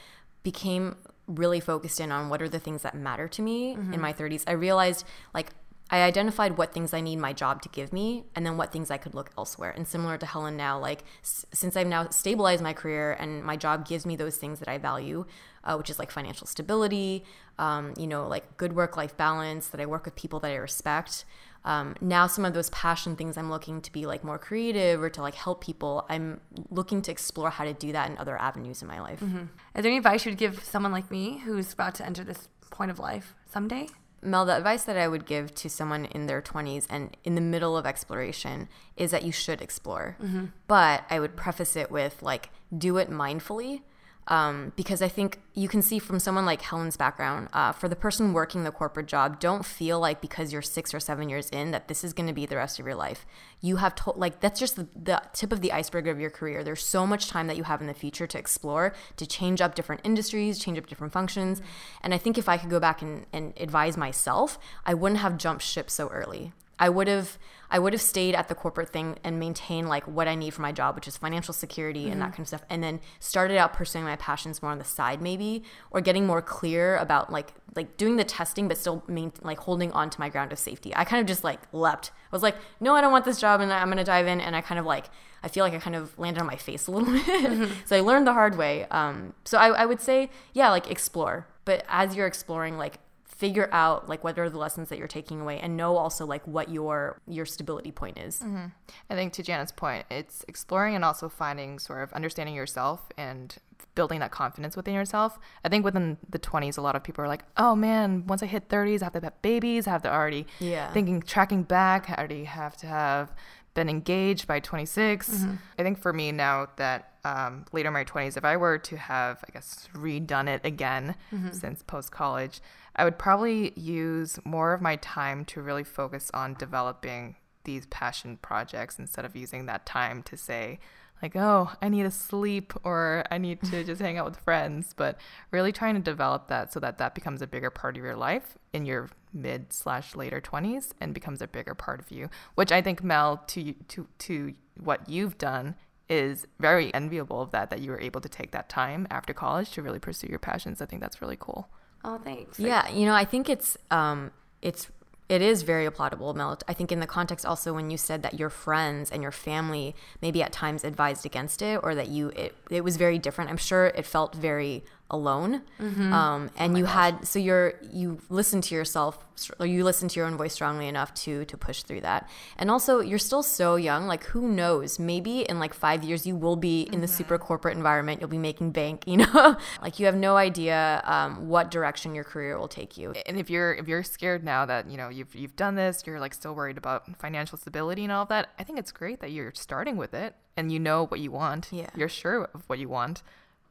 became 0.42 0.96
really 1.26 1.60
focused 1.60 2.00
in 2.00 2.10
on 2.10 2.28
what 2.28 2.42
are 2.42 2.48
the 2.48 2.58
things 2.58 2.82
that 2.82 2.94
matter 2.94 3.28
to 3.28 3.42
me 3.42 3.76
mm-hmm. 3.76 3.94
in 3.94 4.00
my 4.00 4.12
30s. 4.12 4.42
I 4.46 4.52
realized 4.52 5.06
like 5.32 5.50
I 5.90 6.02
identified 6.02 6.56
what 6.56 6.72
things 6.72 6.94
I 6.94 7.00
need 7.00 7.16
my 7.16 7.32
job 7.32 7.62
to 7.62 7.68
give 7.68 7.92
me 7.92 8.24
and 8.34 8.46
then 8.46 8.56
what 8.56 8.72
things 8.72 8.90
I 8.90 8.96
could 8.96 9.14
look 9.14 9.30
elsewhere. 9.36 9.70
And 9.76 9.86
similar 9.88 10.16
to 10.18 10.26
Helen 10.26 10.56
now, 10.56 10.78
like 10.78 11.02
s- 11.22 11.44
since 11.52 11.76
I've 11.76 11.86
now 11.86 12.08
stabilized 12.10 12.62
my 12.62 12.72
career 12.72 13.12
and 13.12 13.42
my 13.42 13.56
job 13.56 13.86
gives 13.86 14.06
me 14.06 14.14
those 14.16 14.36
things 14.36 14.60
that 14.60 14.68
I 14.68 14.78
value, 14.78 15.26
uh, 15.64 15.74
which 15.76 15.90
is 15.90 15.98
like 15.98 16.10
financial 16.10 16.46
stability, 16.46 17.24
um, 17.58 17.94
you 17.98 18.06
know, 18.06 18.28
like 18.28 18.56
good 18.56 18.74
work 18.74 18.96
life 18.96 19.16
balance, 19.16 19.68
that 19.68 19.80
I 19.80 19.86
work 19.86 20.04
with 20.04 20.14
people 20.14 20.38
that 20.40 20.50
I 20.52 20.56
respect. 20.56 21.24
Um, 21.64 21.94
now 22.00 22.26
some 22.26 22.44
of 22.46 22.54
those 22.54 22.70
passion 22.70 23.16
things 23.16 23.36
I'm 23.36 23.50
looking 23.50 23.82
to 23.82 23.92
be 23.92 24.06
like 24.06 24.24
more 24.24 24.38
creative 24.38 25.02
or 25.02 25.10
to 25.10 25.20
like 25.20 25.34
help 25.34 25.60
people. 25.62 26.06
I'm 26.08 26.40
looking 26.70 27.02
to 27.02 27.10
explore 27.10 27.50
how 27.50 27.64
to 27.64 27.74
do 27.74 27.92
that 27.92 28.08
in 28.08 28.16
other 28.16 28.38
avenues 28.38 28.80
in 28.80 28.88
my 28.88 29.00
life. 29.00 29.20
Mm-hmm. 29.20 29.42
Is 29.74 29.82
there 29.82 29.86
any 29.90 29.98
advice 29.98 30.24
you'd 30.24 30.38
give 30.38 30.64
someone 30.64 30.92
like 30.92 31.10
me 31.10 31.38
who's 31.44 31.72
about 31.72 31.94
to 31.96 32.06
enter 32.06 32.24
this 32.24 32.48
point 32.70 32.90
of 32.90 32.98
life 32.98 33.34
someday? 33.50 33.88
Mel, 34.22 34.44
the 34.44 34.56
advice 34.56 34.84
that 34.84 34.96
I 34.96 35.08
would 35.08 35.26
give 35.26 35.54
to 35.56 35.70
someone 35.70 36.04
in 36.06 36.26
their 36.26 36.42
20s 36.42 36.86
and 36.90 37.16
in 37.24 37.34
the 37.34 37.40
middle 37.40 37.76
of 37.76 37.86
exploration 37.86 38.68
is 38.96 39.10
that 39.12 39.22
you 39.22 39.32
should 39.32 39.62
explore. 39.62 40.16
Mm-hmm. 40.22 40.46
But 40.66 41.04
I 41.08 41.20
would 41.20 41.36
preface 41.36 41.76
it 41.76 41.90
with 41.90 42.22
like, 42.22 42.50
do 42.76 42.98
it 42.98 43.10
mindfully 43.10 43.82
um, 44.30 44.72
because 44.76 45.02
I 45.02 45.08
think 45.08 45.40
you 45.54 45.68
can 45.68 45.82
see 45.82 45.98
from 45.98 46.20
someone 46.20 46.46
like 46.46 46.62
Helen's 46.62 46.96
background, 46.96 47.48
uh, 47.52 47.72
for 47.72 47.88
the 47.88 47.96
person 47.96 48.32
working 48.32 48.62
the 48.62 48.70
corporate 48.70 49.06
job, 49.06 49.40
don't 49.40 49.66
feel 49.66 49.98
like 49.98 50.20
because 50.20 50.52
you're 50.52 50.62
six 50.62 50.94
or 50.94 51.00
seven 51.00 51.28
years 51.28 51.50
in 51.50 51.72
that 51.72 51.88
this 51.88 52.04
is 52.04 52.12
going 52.12 52.28
to 52.28 52.32
be 52.32 52.46
the 52.46 52.54
rest 52.54 52.78
of 52.78 52.86
your 52.86 52.94
life. 52.94 53.26
You 53.60 53.76
have 53.76 53.96
to 53.96 54.12
like 54.12 54.40
that's 54.40 54.60
just 54.60 54.76
the, 54.76 54.86
the 54.94 55.20
tip 55.32 55.52
of 55.52 55.60
the 55.60 55.72
iceberg 55.72 56.06
of 56.06 56.20
your 56.20 56.30
career. 56.30 56.62
There's 56.62 56.84
so 56.86 57.06
much 57.08 57.28
time 57.28 57.48
that 57.48 57.56
you 57.56 57.64
have 57.64 57.80
in 57.80 57.88
the 57.88 57.94
future 57.94 58.28
to 58.28 58.38
explore, 58.38 58.94
to 59.16 59.26
change 59.26 59.60
up 59.60 59.74
different 59.74 60.02
industries, 60.04 60.60
change 60.60 60.78
up 60.78 60.86
different 60.86 61.12
functions. 61.12 61.60
And 62.00 62.14
I 62.14 62.18
think 62.18 62.38
if 62.38 62.48
I 62.48 62.56
could 62.56 62.70
go 62.70 62.78
back 62.78 63.02
and, 63.02 63.26
and 63.32 63.52
advise 63.56 63.96
myself, 63.96 64.60
I 64.86 64.94
wouldn't 64.94 65.20
have 65.20 65.38
jumped 65.38 65.64
ship 65.64 65.90
so 65.90 66.06
early. 66.08 66.52
I 66.80 66.88
would 66.88 67.06
have 67.06 67.38
I 67.72 67.78
would 67.78 67.92
have 67.92 68.02
stayed 68.02 68.34
at 68.34 68.48
the 68.48 68.54
corporate 68.56 68.88
thing 68.88 69.16
and 69.22 69.38
maintained 69.38 69.88
like 69.88 70.02
what 70.08 70.26
I 70.26 70.34
need 70.34 70.52
for 70.54 70.62
my 70.62 70.72
job, 70.72 70.96
which 70.96 71.06
is 71.06 71.16
financial 71.16 71.54
security 71.54 72.04
mm-hmm. 72.04 72.12
and 72.12 72.20
that 72.20 72.26
mm-hmm. 72.26 72.32
kind 72.32 72.40
of 72.40 72.48
stuff, 72.48 72.64
and 72.68 72.82
then 72.82 73.00
started 73.20 73.58
out 73.58 73.74
pursuing 73.74 74.04
my 74.04 74.16
passions 74.16 74.60
more 74.60 74.72
on 74.72 74.78
the 74.78 74.84
side, 74.84 75.22
maybe, 75.22 75.62
or 75.92 76.00
getting 76.00 76.26
more 76.26 76.42
clear 76.42 76.96
about 76.96 77.30
like 77.30 77.54
like 77.76 77.96
doing 77.96 78.16
the 78.16 78.24
testing, 78.24 78.66
but 78.66 78.76
still 78.76 79.04
main, 79.06 79.32
like 79.42 79.60
holding 79.60 79.92
on 79.92 80.10
to 80.10 80.18
my 80.18 80.28
ground 80.28 80.50
of 80.50 80.58
safety. 80.58 80.92
I 80.96 81.04
kind 81.04 81.20
of 81.20 81.26
just 81.28 81.44
like 81.44 81.60
leapt. 81.72 82.10
I 82.32 82.34
was 82.34 82.42
like, 82.42 82.56
no, 82.80 82.96
I 82.96 83.00
don't 83.00 83.12
want 83.12 83.24
this 83.24 83.38
job, 83.38 83.60
and 83.60 83.72
I'm 83.72 83.88
gonna 83.88 84.02
dive 84.02 84.26
in, 84.26 84.40
and 84.40 84.56
I 84.56 84.62
kind 84.62 84.80
of 84.80 84.86
like 84.86 85.10
I 85.42 85.48
feel 85.48 85.64
like 85.64 85.74
I 85.74 85.78
kind 85.78 85.96
of 85.96 86.18
landed 86.18 86.40
on 86.40 86.46
my 86.46 86.56
face 86.56 86.86
a 86.86 86.90
little 86.90 87.12
bit. 87.12 87.24
Mm-hmm. 87.26 87.72
so 87.84 87.96
I 87.96 88.00
learned 88.00 88.26
the 88.26 88.32
hard 88.32 88.56
way. 88.56 88.86
Um, 88.90 89.34
so 89.44 89.58
I, 89.58 89.68
I 89.68 89.86
would 89.86 90.00
say, 90.00 90.30
yeah, 90.54 90.70
like 90.70 90.90
explore, 90.90 91.46
but 91.64 91.84
as 91.88 92.16
you're 92.16 92.26
exploring, 92.26 92.78
like 92.78 92.98
figure 93.40 93.70
out 93.72 94.06
like 94.06 94.22
what 94.22 94.38
are 94.38 94.50
the 94.50 94.58
lessons 94.58 94.90
that 94.90 94.98
you're 94.98 95.08
taking 95.08 95.40
away 95.40 95.58
and 95.58 95.74
know 95.74 95.96
also 95.96 96.26
like 96.26 96.46
what 96.46 96.68
your 96.68 97.18
your 97.26 97.46
stability 97.46 97.90
point 97.90 98.18
is 98.18 98.40
mm-hmm. 98.40 98.66
i 99.08 99.14
think 99.14 99.32
to 99.32 99.42
janet's 99.42 99.72
point 99.72 100.04
it's 100.10 100.44
exploring 100.46 100.94
and 100.94 101.02
also 101.02 101.26
finding 101.26 101.78
sort 101.78 102.02
of 102.02 102.12
understanding 102.12 102.54
yourself 102.54 103.08
and 103.16 103.56
building 103.94 104.20
that 104.20 104.30
confidence 104.30 104.76
within 104.76 104.92
yourself 104.92 105.38
i 105.64 105.70
think 105.70 105.86
within 105.86 106.18
the 106.28 106.38
20s 106.38 106.76
a 106.76 106.82
lot 106.82 106.94
of 106.94 107.02
people 107.02 107.24
are 107.24 107.28
like 107.28 107.42
oh 107.56 107.74
man 107.74 108.26
once 108.26 108.42
i 108.42 108.46
hit 108.46 108.68
30s 108.68 109.00
i 109.00 109.06
have 109.06 109.14
to 109.14 109.20
have 109.20 109.40
babies 109.40 109.86
i 109.86 109.90
have 109.90 110.02
to 110.02 110.12
already 110.12 110.46
yeah 110.58 110.92
thinking 110.92 111.22
tracking 111.22 111.62
back 111.62 112.10
i 112.10 112.14
already 112.16 112.44
have 112.44 112.76
to 112.76 112.86
have 112.86 113.32
been 113.72 113.88
engaged 113.88 114.46
by 114.46 114.60
26 114.60 115.30
mm-hmm. 115.30 115.54
i 115.78 115.82
think 115.82 115.98
for 115.98 116.12
me 116.12 116.30
now 116.30 116.68
that 116.76 117.06
um, 117.22 117.64
later 117.72 117.88
in 117.88 117.94
my 117.94 118.04
20s 118.04 118.36
if 118.36 118.44
i 118.44 118.54
were 118.54 118.76
to 118.76 118.98
have 118.98 119.42
i 119.48 119.52
guess 119.52 119.88
redone 119.94 120.46
it 120.46 120.60
again 120.62 121.14
mm-hmm. 121.32 121.52
since 121.52 121.82
post 121.82 122.10
college 122.10 122.60
I 122.96 123.04
would 123.04 123.18
probably 123.18 123.72
use 123.76 124.38
more 124.44 124.72
of 124.72 124.80
my 124.80 124.96
time 124.96 125.44
to 125.46 125.62
really 125.62 125.84
focus 125.84 126.30
on 126.34 126.54
developing 126.54 127.36
these 127.64 127.86
passion 127.86 128.38
projects 128.40 128.98
instead 128.98 129.24
of 129.24 129.36
using 129.36 129.66
that 129.66 129.86
time 129.86 130.22
to 130.24 130.36
say, 130.36 130.80
like, 131.22 131.36
oh, 131.36 131.70
I 131.82 131.88
need 131.88 132.04
to 132.04 132.10
sleep 132.10 132.72
or 132.82 133.24
I 133.30 133.38
need 133.38 133.62
to 133.64 133.84
just 133.90 134.00
hang 134.00 134.18
out 134.18 134.24
with 134.24 134.38
friends, 134.38 134.94
but 134.96 135.18
really 135.50 135.72
trying 135.72 135.94
to 135.94 136.00
develop 136.00 136.48
that 136.48 136.72
so 136.72 136.80
that 136.80 136.98
that 136.98 137.14
becomes 137.14 137.42
a 137.42 137.46
bigger 137.46 137.70
part 137.70 137.96
of 137.96 138.02
your 138.02 138.16
life 138.16 138.56
in 138.72 138.86
your 138.86 139.08
mid 139.32 139.72
slash 139.72 140.16
later 140.16 140.40
20s 140.40 140.90
and 141.00 141.14
becomes 141.14 141.42
a 141.42 141.46
bigger 141.46 141.74
part 141.74 142.00
of 142.00 142.10
you, 142.10 142.30
which 142.54 142.72
I 142.72 142.82
think, 142.82 143.02
Mel, 143.02 143.42
to, 143.48 143.72
to, 143.72 144.06
to 144.18 144.54
what 144.78 145.08
you've 145.08 145.38
done 145.38 145.74
is 146.08 146.46
very 146.58 146.92
enviable 146.92 147.40
of 147.40 147.52
that, 147.52 147.70
that 147.70 147.80
you 147.80 147.90
were 147.90 148.00
able 148.00 148.20
to 148.20 148.28
take 148.28 148.50
that 148.50 148.68
time 148.68 149.06
after 149.10 149.32
college 149.32 149.70
to 149.72 149.82
really 149.82 150.00
pursue 150.00 150.26
your 150.26 150.40
passions. 150.40 150.82
I 150.82 150.86
think 150.86 151.00
that's 151.00 151.22
really 151.22 151.36
cool. 151.38 151.68
Oh, 152.04 152.18
thanks. 152.18 152.58
Yeah, 152.58 152.88
you 152.88 153.06
know, 153.06 153.14
I 153.14 153.24
think 153.24 153.48
it's 153.48 153.76
um, 153.90 154.30
it's 154.62 154.88
it 155.28 155.42
is 155.42 155.62
very 155.62 155.86
applaudable, 155.86 156.34
Mel. 156.34 156.58
I 156.66 156.72
think 156.72 156.90
in 156.90 156.98
the 156.98 157.06
context 157.06 157.46
also 157.46 157.72
when 157.72 157.90
you 157.90 157.96
said 157.96 158.22
that 158.22 158.38
your 158.38 158.50
friends 158.50 159.10
and 159.10 159.22
your 159.22 159.32
family 159.32 159.94
maybe 160.20 160.42
at 160.42 160.52
times 160.52 160.82
advised 160.82 161.24
against 161.24 161.62
it, 161.62 161.78
or 161.82 161.94
that 161.94 162.08
you 162.08 162.28
it 162.30 162.54
it 162.70 162.82
was 162.82 162.96
very 162.96 163.18
different. 163.18 163.50
I'm 163.50 163.56
sure 163.56 163.86
it 163.86 164.06
felt 164.06 164.34
very 164.34 164.82
alone. 165.10 165.62
Mm-hmm. 165.80 166.12
um, 166.12 166.50
and 166.56 166.74
oh 166.74 166.78
you 166.78 166.84
gosh. 166.84 166.94
had 166.94 167.26
so 167.26 167.38
you're 167.38 167.74
you 167.92 168.20
listen 168.28 168.60
to 168.62 168.74
yourself 168.74 169.24
or 169.58 169.66
you 169.66 169.84
listen 169.84 170.08
to 170.08 170.20
your 170.20 170.26
own 170.26 170.36
voice 170.36 170.52
strongly 170.52 170.86
enough 170.86 171.14
to 171.14 171.44
to 171.46 171.56
push 171.56 171.82
through 171.82 172.02
that. 172.02 172.28
And 172.56 172.70
also 172.70 173.00
you're 173.00 173.18
still 173.18 173.42
so 173.42 173.76
young 173.76 174.06
like 174.06 174.24
who 174.24 174.48
knows? 174.48 174.98
Maybe 174.98 175.40
in 175.42 175.58
like 175.58 175.74
five 175.74 176.04
years 176.04 176.26
you 176.26 176.36
will 176.36 176.56
be 176.56 176.82
in 176.82 176.92
mm-hmm. 176.92 177.00
the 177.00 177.08
super 177.08 177.38
corporate 177.38 177.76
environment. 177.76 178.20
You'll 178.20 178.30
be 178.30 178.38
making 178.38 178.72
bank 178.72 179.04
you 179.06 179.18
know? 179.18 179.56
Like 179.82 179.98
you 179.98 180.06
have 180.06 180.16
no 180.16 180.36
idea 180.36 181.02
um, 181.04 181.48
what 181.48 181.70
direction 181.70 182.14
your 182.14 182.24
career 182.24 182.58
will 182.58 182.68
take 182.68 182.96
you. 182.96 183.12
And 183.26 183.38
if 183.38 183.50
you're 183.50 183.74
if 183.74 183.88
you're 183.88 184.02
scared 184.02 184.44
now 184.44 184.66
that 184.66 184.90
you 184.90 184.96
know 184.96 185.08
you've 185.08 185.34
you've 185.34 185.56
done 185.56 185.74
this 185.74 186.04
you're 186.06 186.20
like 186.20 186.34
still 186.34 186.54
worried 186.54 186.78
about 186.78 187.04
financial 187.18 187.58
stability 187.58 188.04
and 188.04 188.12
all 188.12 188.22
of 188.22 188.28
that 188.28 188.50
i 188.58 188.64
think 188.64 188.78
it's 188.78 188.92
great 188.92 189.20
that 189.20 189.30
you're 189.30 189.52
starting 189.54 189.96
with 189.96 190.14
it 190.14 190.34
and 190.56 190.70
you 190.70 190.78
know 190.78 191.06
what 191.06 191.20
you 191.20 191.30
want. 191.30 191.68
Yeah. 191.70 191.88
You're 191.96 192.08
sure 192.08 192.48
of 192.54 192.68
what 192.68 192.78
you 192.78 192.88
want 192.88 193.22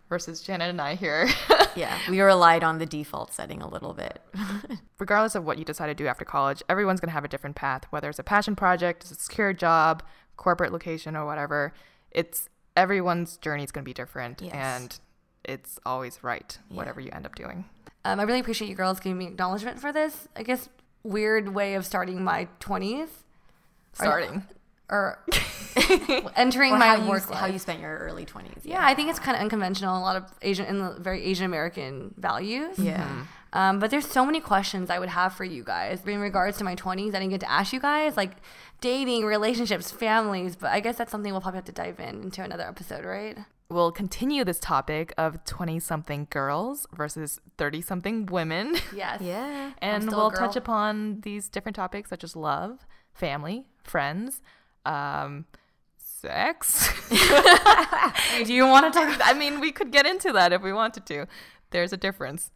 versus 0.09 0.41
Janet 0.41 0.69
and 0.69 0.81
I 0.81 0.95
here. 0.95 1.29
yeah, 1.75 1.97
we 2.09 2.19
relied 2.19 2.63
on 2.63 2.79
the 2.79 2.85
default 2.85 3.31
setting 3.31 3.61
a 3.61 3.67
little 3.67 3.93
bit. 3.93 4.21
Regardless 4.99 5.35
of 5.35 5.45
what 5.45 5.57
you 5.57 5.65
decide 5.65 5.87
to 5.87 5.93
do 5.93 6.07
after 6.07 6.25
college, 6.25 6.61
everyone's 6.67 6.99
going 6.99 7.09
to 7.09 7.13
have 7.13 7.23
a 7.23 7.29
different 7.29 7.55
path, 7.55 7.85
whether 7.91 8.09
it's 8.09 8.19
a 8.19 8.23
passion 8.23 8.55
project, 8.55 9.03
it's 9.03 9.11
a 9.11 9.15
secure 9.15 9.53
job, 9.53 10.03
corporate 10.35 10.73
location, 10.73 11.15
or 11.15 11.25
whatever. 11.25 11.73
It's 12.11 12.49
everyone's 12.75 13.37
journey 13.37 13.63
is 13.63 13.71
going 13.71 13.83
to 13.83 13.89
be 13.89 13.93
different, 13.93 14.41
yes. 14.41 14.53
and 14.53 14.99
it's 15.45 15.79
always 15.85 16.23
right, 16.23 16.57
whatever 16.69 16.99
yeah. 16.99 17.05
you 17.05 17.11
end 17.13 17.25
up 17.25 17.35
doing. 17.35 17.65
Um, 18.03 18.19
I 18.19 18.23
really 18.23 18.39
appreciate 18.39 18.69
you 18.69 18.75
girls 18.75 18.99
giving 18.99 19.17
me 19.17 19.27
acknowledgement 19.27 19.79
for 19.79 19.93
this. 19.93 20.27
I 20.35 20.43
guess 20.43 20.69
weird 21.03 21.53
way 21.53 21.75
of 21.75 21.85
starting 21.85 22.23
my 22.23 22.47
20s. 22.59 23.09
Starting 23.93 24.43
or 24.89 25.19
entering 26.35 26.73
or 26.73 26.77
my 26.77 26.87
how 26.87 27.07
work 27.09 27.23
you, 27.25 27.29
life. 27.31 27.39
How 27.39 27.45
you 27.47 27.59
spent 27.59 27.79
your 27.79 27.97
early 27.97 28.25
twenties? 28.25 28.63
Yeah. 28.63 28.75
yeah. 28.75 28.85
I 28.85 28.95
think 28.95 29.09
it's 29.09 29.19
kind 29.19 29.35
of 29.35 29.41
unconventional. 29.41 29.97
A 29.97 29.99
lot 29.99 30.15
of 30.15 30.23
Asian 30.41 30.65
and 30.65 30.99
very 30.99 31.23
Asian 31.23 31.45
American 31.45 32.13
values. 32.17 32.77
Yeah. 32.79 33.03
Mm-hmm. 33.03 33.21
Um, 33.51 33.79
but 33.79 33.89
there's 33.89 34.05
so 34.05 34.25
many 34.25 34.39
questions 34.39 34.89
I 34.89 34.99
would 34.99 35.09
have 35.09 35.33
for 35.33 35.43
you 35.43 35.63
guys 35.63 36.01
in 36.05 36.19
regards 36.19 36.57
to 36.59 36.63
my 36.63 36.75
20s. 36.75 37.09
I 37.09 37.19
didn't 37.19 37.29
get 37.29 37.39
to 37.39 37.49
ask 37.49 37.73
you 37.73 37.79
guys 37.79 38.15
like 38.15 38.33
dating, 38.79 39.25
relationships, 39.25 39.89
families. 39.91 40.55
But 40.55 40.71
I 40.71 40.79
guess 40.79 40.97
that's 40.97 41.11
something 41.11 41.31
we'll 41.31 41.41
probably 41.41 41.57
have 41.57 41.65
to 41.65 41.71
dive 41.71 41.99
in 41.99 42.21
into 42.21 42.43
another 42.43 42.63
episode, 42.63 43.05
right? 43.05 43.37
We'll 43.71 43.91
continue 43.91 44.43
this 44.43 44.59
topic 44.59 45.13
of 45.17 45.43
20 45.45 45.79
something 45.79 46.27
girls 46.29 46.87
versus 46.93 47.39
30 47.57 47.81
something 47.81 48.25
women. 48.25 48.75
Yes. 48.95 49.21
Yeah. 49.21 49.71
and 49.79 50.09
we'll 50.09 50.31
touch 50.31 50.55
upon 50.55 51.21
these 51.21 51.49
different 51.49 51.75
topics 51.75 52.09
such 52.09 52.23
as 52.23 52.35
love, 52.35 52.85
family, 53.13 53.65
friends, 53.83 54.41
um, 54.85 55.45
sex. 55.97 56.89
Do 58.45 58.53
you 58.53 58.65
want 58.65 58.91
to 58.91 58.99
talk 58.99 59.15
about 59.15 59.27
I 59.27 59.33
mean, 59.37 59.59
we 59.59 59.71
could 59.71 59.91
get 59.91 60.05
into 60.05 60.31
that 60.33 60.53
if 60.53 60.61
we 60.61 60.73
wanted 60.73 61.05
to. 61.07 61.27
There's 61.71 61.93
a 61.93 61.97
difference. 61.97 62.51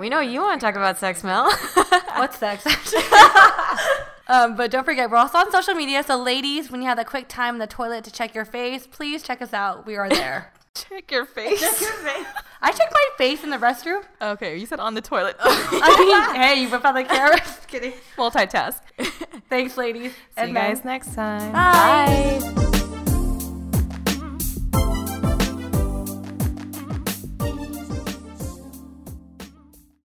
We 0.00 0.08
know 0.08 0.20
you 0.20 0.40
want 0.40 0.58
to 0.58 0.66
talk 0.66 0.76
about 0.76 0.96
sex, 0.96 1.22
Mel. 1.22 1.52
what's 2.16 2.38
sex? 2.38 2.64
um, 4.28 4.56
but 4.56 4.70
don't 4.70 4.84
forget, 4.84 5.10
we're 5.10 5.18
also 5.18 5.36
on 5.36 5.52
social 5.52 5.74
media. 5.74 6.02
So, 6.02 6.16
ladies, 6.16 6.70
when 6.70 6.80
you 6.80 6.88
have 6.88 6.96
that 6.96 7.06
quick 7.06 7.28
time 7.28 7.56
in 7.56 7.58
the 7.58 7.66
toilet 7.66 8.04
to 8.04 8.10
check 8.10 8.34
your 8.34 8.46
face, 8.46 8.86
please 8.86 9.22
check 9.22 9.42
us 9.42 9.52
out. 9.52 9.84
We 9.84 9.96
are 9.96 10.08
there. 10.08 10.54
Check 10.88 11.10
your 11.10 11.24
face. 11.24 11.60
Check 11.60 11.80
your 11.80 11.92
face. 11.92 12.26
I 12.62 12.72
check 12.72 12.88
my 12.92 13.08
face 13.16 13.42
in 13.42 13.50
the 13.50 13.56
restroom. 13.56 14.02
okay, 14.20 14.56
you 14.56 14.66
said 14.66 14.80
on 14.80 14.94
the 14.94 15.00
toilet. 15.00 15.36
I 15.40 16.30
mean, 16.32 16.42
hey, 16.42 16.62
you 16.62 16.68
whip 16.68 16.84
out 16.84 16.94
the 16.94 17.04
camera. 17.04 17.38
Just 17.38 17.68
kidding. 17.68 17.92
Multitask. 18.16 18.80
Thanks, 19.48 19.76
ladies. 19.76 20.12
See 20.36 20.46
you 20.46 20.52
men. 20.52 20.54
guys 20.54 20.84
next 20.84 21.14
time. 21.14 21.52
Bye. 21.52 22.40
Bye. 22.54 22.79